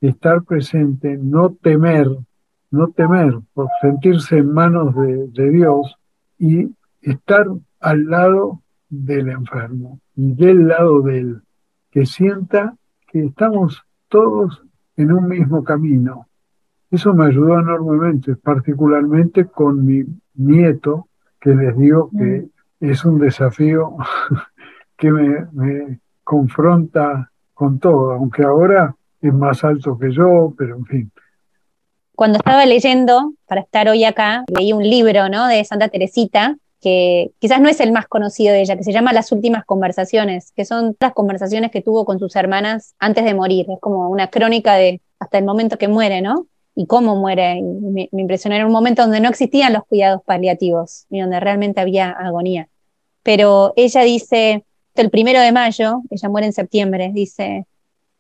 [0.01, 2.07] estar presente, no temer,
[2.71, 5.95] no temer por sentirse en manos de, de Dios
[6.39, 7.45] y estar
[7.79, 11.41] al lado del enfermo y del lado de él,
[11.91, 12.75] que sienta
[13.11, 14.63] que estamos todos
[14.95, 16.26] en un mismo camino,
[16.91, 21.07] eso me ayudó enormemente, particularmente con mi nieto,
[21.39, 22.47] que les digo que
[22.79, 23.95] es un desafío
[24.97, 31.11] que me, confronta con todo, aunque ahora es más alto que yo, pero en fin.
[32.15, 35.47] Cuando estaba leyendo, para estar hoy acá, leí un libro ¿no?
[35.47, 39.13] de Santa Teresita, que quizás no es el más conocido de ella, que se llama
[39.13, 43.65] Las Últimas Conversaciones, que son las conversaciones que tuvo con sus hermanas antes de morir.
[43.69, 46.45] Es como una crónica de hasta el momento que muere, ¿no?
[46.77, 47.59] Y cómo muere.
[47.63, 52.11] me, impresionó en un momento donde no existían los cuidados paliativos y donde realmente había
[52.11, 52.69] agonía.
[53.23, 54.63] Pero ella dice,
[54.93, 57.65] el primero de mayo, ella muere en septiembre, dice,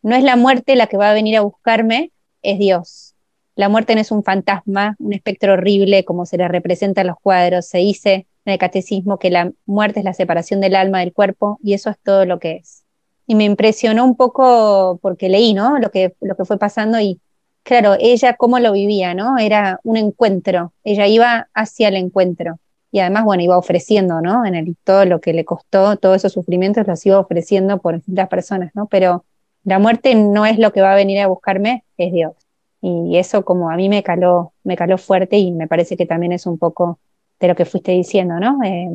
[0.01, 3.13] no es la muerte la que va a venir a buscarme, es Dios.
[3.55, 7.17] La muerte no es un fantasma, un espectro horrible como se le representa en los
[7.21, 7.67] cuadros.
[7.67, 11.59] Se dice en el catecismo que la muerte es la separación del alma del cuerpo
[11.61, 12.83] y eso es todo lo que es.
[13.27, 15.77] Y me impresionó un poco porque leí, ¿no?
[15.77, 17.19] Lo que, lo que fue pasando y
[17.67, 19.37] claro, ella cómo lo vivía, ¿no?
[19.37, 22.59] Era un encuentro, ella iba hacia el encuentro
[22.91, 24.45] y además, bueno, iba ofreciendo, ¿no?
[24.45, 28.29] En el, todo lo que le costó, todos esos sufrimientos los iba ofreciendo por distintas
[28.29, 28.87] personas, ¿no?
[28.87, 29.25] Pero
[29.65, 32.33] la muerte no es lo que va a venir a buscarme, es Dios.
[32.81, 36.31] Y eso como a mí me caló, me caló fuerte y me parece que también
[36.31, 36.99] es un poco
[37.41, 38.59] de lo que fuiste diciendo, ¿no?
[38.63, 38.87] Eh,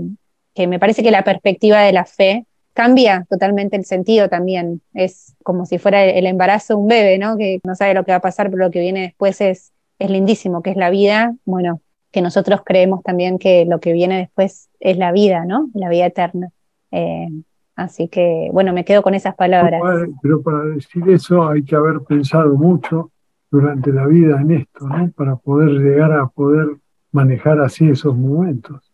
[0.54, 4.80] que me parece que la perspectiva de la fe cambia totalmente el sentido también.
[4.94, 7.36] Es como si fuera el embarazo de un bebé, ¿no?
[7.36, 10.10] Que no sabe lo que va a pasar, pero lo que viene después es, es
[10.10, 11.34] lindísimo, que es la vida.
[11.44, 15.70] Bueno, que nosotros creemos también que lo que viene después es la vida, ¿no?
[15.74, 16.48] La vida eterna.
[16.90, 17.28] Eh,
[17.76, 19.80] así que, bueno, me quedo con esas palabras.
[20.22, 23.10] Pero para decir eso hay que haber pensado mucho
[23.50, 25.10] durante la vida en esto, ¿no?
[25.12, 26.68] Para poder llegar a poder
[27.10, 28.91] manejar así esos momentos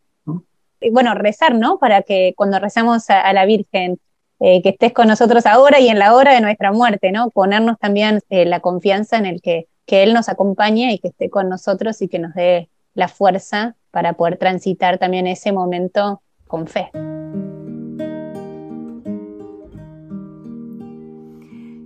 [0.92, 1.78] bueno, rezar, ¿no?
[1.78, 3.98] Para que cuando rezamos a, la Virgen,
[4.40, 7.30] eh, que estés con nosotros ahora y en la hora de nuestra muerte, ¿no?
[7.30, 11.30] Ponernos también eh, la confianza en el que, que Él nos acompañe y que esté
[11.30, 16.66] con nosotros y que nos dé la fuerza para poder transitar también ese momento con
[16.66, 16.90] fe.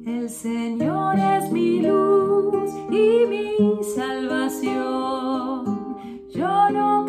[0.07, 5.62] El Señor es mi luz y mi salvación.
[6.30, 7.05] Yo no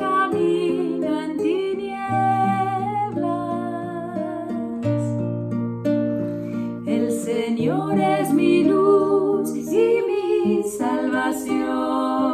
[7.64, 12.33] Señor es mi luz y mi salvación.